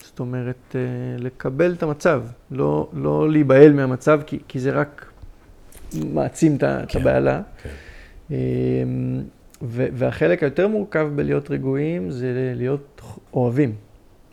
[0.00, 0.80] זאת אומרת, אה,
[1.18, 5.12] לקבל את המצב, לא, לא להיבהל מהמצב, כי, כי זה רק
[5.94, 7.40] מעצים את כן, הבהלה.
[7.62, 7.70] כן.
[8.30, 9.22] אמ,
[9.62, 13.02] ו- והחלק היותר מורכב בלהיות רגועים זה להיות
[13.34, 13.74] אוהבים,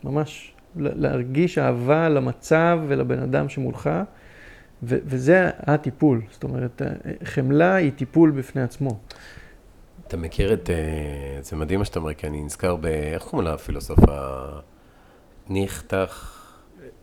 [0.03, 3.89] ממש להרגיש אהבה למצב ולבן אדם שמולך,
[4.83, 6.81] ו- וזה הטיפול, זאת אומרת,
[7.23, 8.99] חמלה היא טיפול בפני עצמו.
[10.09, 12.85] אתה מכיר את, אה, זה מדהים מה שאתה אומר, כי אני נזכר ב...
[12.85, 14.59] איך קוראים לפילוסוף ה...
[15.49, 16.43] ניחתך?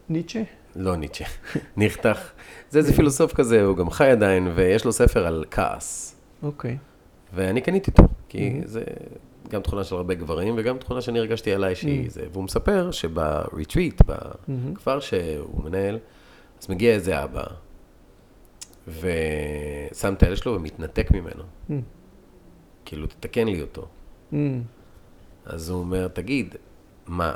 [0.09, 0.43] ניטשה?
[0.77, 1.25] לא ניטשה,
[1.77, 2.31] ניחתך.
[2.71, 6.17] זה איזה פילוסוף כזה, הוא גם חי עדיין, ויש לו ספר על כעס.
[6.43, 6.77] אוקיי.
[7.35, 8.83] ואני קניתי אותו, כי זה
[9.49, 12.25] גם תכונה של הרבה גברים, וגם תכונה שאני הרגשתי עליי שהיא זה.
[12.33, 15.99] והוא מספר שבריטריט, בכפר שהוא מנהל,
[16.63, 17.45] אז מגיע איזה אבא,
[18.89, 21.43] ושם את הילד שלו ומתנתק ממנו.
[22.87, 23.89] כאילו, תתקן לי אותו.
[25.47, 26.55] אז הוא אומר, תגיד,
[27.07, 27.35] מה,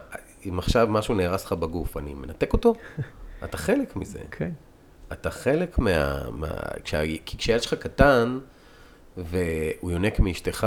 [0.48, 2.74] אם עכשיו משהו נהרס לך בגוף, אני מנתק אותו?
[3.44, 4.20] אתה חלק מזה.
[4.30, 4.50] כן.
[5.12, 6.30] אתה חלק מה...
[6.30, 6.48] מה
[6.84, 8.38] כשה, כי כשהילד שלך קטן,
[9.16, 10.66] והוא יונק מאשתך,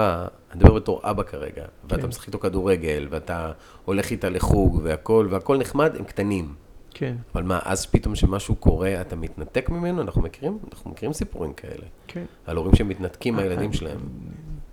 [0.51, 2.07] אני מדבר בתור אבא כרגע, ואתה כן.
[2.07, 3.51] משחק איתו כדורגל, ואתה
[3.85, 6.53] הולך איתה לחוג והכל, והכל נחמד, הם קטנים.
[6.93, 7.15] כן.
[7.33, 10.01] אבל מה, אז פתאום כשמשהו קורה, אתה מתנתק ממנו?
[10.01, 11.85] אנחנו מכירים, אנחנו מכירים סיפורים כאלה.
[12.07, 12.25] כן.
[12.45, 13.99] על הורים שמתנתקים מהילדים שלהם.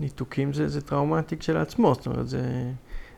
[0.00, 2.70] ניתוקים זה, זה טראומטי כשלעצמו, זאת אומרת, זה...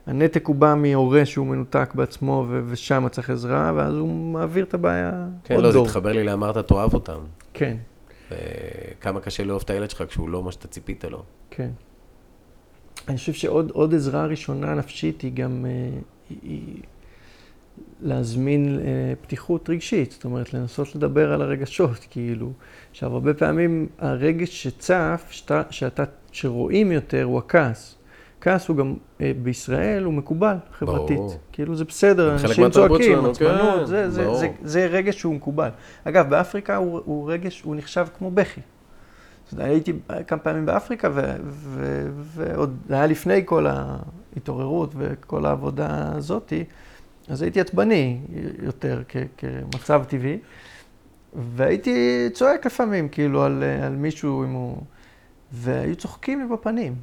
[0.07, 4.73] הנתק הוא בא מהורה שהוא מנותק בעצמו ו- ושם צריך עזרה, ואז הוא מעביר את
[4.73, 5.85] הבעיה כן, עוד לא, זה דור.
[5.85, 7.19] התחבר לי לאמרת, תאהב אותם.
[7.53, 7.77] כן,
[8.31, 11.23] וכמה קשה לאהוב את הילד שלך כשהוא לא מה שאתה ציפית לו.
[11.49, 11.69] כן.
[13.07, 16.81] אני חושב שעוד עוד עזרה ראשונה נפשית היא גם, אה, היא, היא
[18.01, 22.51] להזמין אה, פתיחות רגשית, זאת אומרת, לנסות לדבר על הרגשות, כאילו.
[22.91, 26.03] עכשיו, הרבה פעמים הרגש שצף, שאתה, שאתה,
[26.33, 27.95] שרואים יותר, הוא הכעס.
[28.41, 31.17] כעס הוא גם, אה, בישראל הוא מקובל חברתית.
[31.17, 31.37] ברור.
[31.51, 34.33] כאילו זה בסדר, אנשים צועקים, שלנו, עצבנות, כן, זה, זה.
[34.33, 35.69] זה, זה רגש שהוא מקובל.
[36.03, 38.61] אגב, באפריקה הוא, הוא רגש, הוא נחשב כמו בכי.
[39.57, 39.93] הייתי
[40.27, 46.63] כמה פעמים באפריקה, ו- ו- ועוד, היה לפני כל ההתעוררות וכל העבודה הזאתי,
[47.29, 48.19] אז הייתי עצבני
[48.63, 50.37] יותר כ- כמצב טבעי,
[51.55, 54.77] והייתי צועק לפעמים, כאילו, על, על מישהו, אם הוא...
[55.53, 56.95] והיו צוחקים לי בפנים.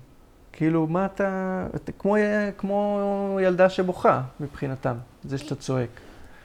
[0.53, 1.67] כאילו, מה אתה...
[1.75, 2.17] אתה כמו,
[2.59, 2.99] כמו
[3.43, 4.95] ילדה שבוכה מבחינתם,
[5.25, 5.89] זה שאתה צועק.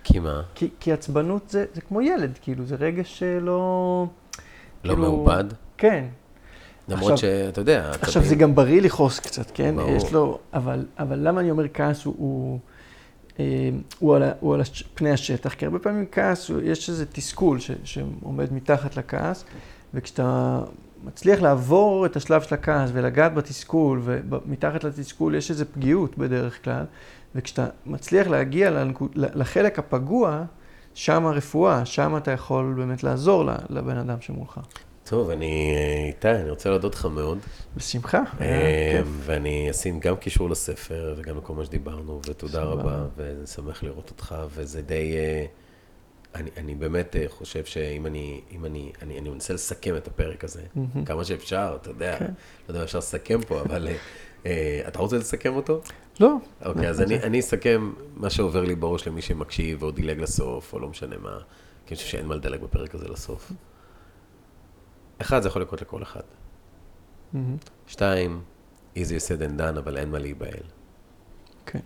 [0.03, 0.41] כי מה?
[0.55, 4.05] כי, כי עצבנות זה, זה כמו ילד, כאילו, זה רגש שלא...
[4.83, 5.43] לא כאילו- מעובד?
[5.77, 6.05] כן.
[6.87, 9.75] למרות עכשיו- שאתה יודע, עכשיו, עצבים- זה גם בריא לכעוס קצת, כן?
[9.75, 9.95] ברור.
[9.95, 10.39] יש לו...
[10.53, 12.15] אבל, אבל למה אני אומר כעס הוא...
[12.17, 12.59] הוא...
[13.39, 17.59] אה, הוא על, הוא על הש- פני השטח, כי הרבה פעמים כעס, יש איזה תסכול
[17.59, 19.45] ש, שעומד מתחת לכעס,
[19.93, 20.59] וכשאתה
[21.05, 26.83] מצליח לעבור את השלב של הכעס ולגעת בתסכול, ומתחת לתסכול יש איזו פגיעות בדרך כלל,
[27.35, 30.43] וכשאתה מצליח להגיע לנקוד, לחלק הפגוע,
[30.93, 34.59] שם הרפואה, שם אתה יכול באמת לעזור לבן אדם שמולך.
[35.03, 37.37] טוב, אני אה, איתי, אני רוצה להודות לך מאוד.
[37.77, 38.21] בשמחה.
[38.41, 39.01] אה.
[39.05, 42.63] ואני אשים גם קישור לספר וגם לכל מה שדיברנו, ותודה.
[42.63, 45.15] רבה, ואני שמח לראות אותך, וזה די...
[46.35, 50.43] אני, אני באמת אה, חושב שאם אני, אם אני, אני, אני מנסה לסכם את הפרק
[50.43, 51.05] הזה, מהמם.
[51.05, 52.25] כמה שאפשר, אתה יודע, כן.
[52.25, 52.31] לא
[52.67, 53.87] יודע אם אפשר לסכם פה, אבל
[54.45, 55.81] אה, אתה רוצה לסכם אותו?
[56.19, 56.35] לא.
[56.65, 60.79] אוקיי, אז אני, אני אסכם מה שעובר לי בראש למי שמקשיב, או דילג לסוף, או
[60.79, 61.37] לא משנה מה,
[61.85, 63.51] כי אני חושב שאין מה לדלג בפרק הזה לסוף.
[65.21, 66.21] אחד, זה יכול לקרות לכל אחד.
[67.33, 67.57] מהמם.
[67.87, 68.41] שתיים,
[68.95, 70.63] easy said and done, אבל אין מה להיבהל.
[71.65, 71.79] כן.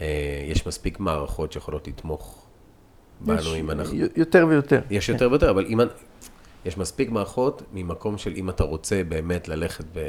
[0.00, 2.45] אה, יש מספיק מערכות שיכולות לתמוך
[3.20, 3.96] בנו יש אם אנחנו...
[4.16, 4.80] יותר ויותר.
[4.90, 5.12] יש כן.
[5.12, 5.80] יותר ויותר, אבל אם...
[6.64, 10.08] יש מספיק מערכות ממקום של אם אתה רוצה באמת ללכת ו...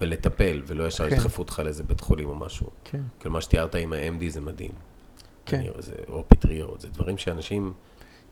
[0.00, 1.14] ולטפל, ולא ישר כן.
[1.16, 2.66] ידחפו אותך לאיזה בית חולים או משהו.
[2.84, 3.00] כן.
[3.20, 4.70] כאילו מה שתיארת עם ה-MD זה מדהים.
[5.46, 5.56] כן.
[5.58, 7.72] אני- זה, או פטריות, זה דברים שאנשים...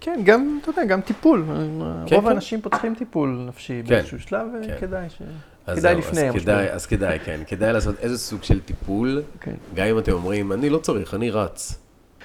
[0.00, 1.44] כן, גם, אתה יודע, גם טיפול.
[1.46, 2.26] כן, רוב כן.
[2.26, 3.88] האנשים פה צריכים טיפול נפשי כן.
[3.88, 4.76] באיזשהו שלב, כן.
[4.76, 5.22] וכדאי ש...
[5.66, 6.34] אז כדאי זהו, לפני אז.
[6.34, 7.40] כדאי, אז כדאי, כן.
[7.46, 9.54] כדאי לעשות איזה סוג של טיפול, כן.
[9.74, 11.78] גם אם אתם אומרים, אני לא צריך, אני רץ.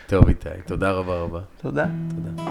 [0.07, 1.39] טוב, איתי, תודה רבה רבה.
[1.61, 1.85] תודה.
[2.15, 2.43] תודה.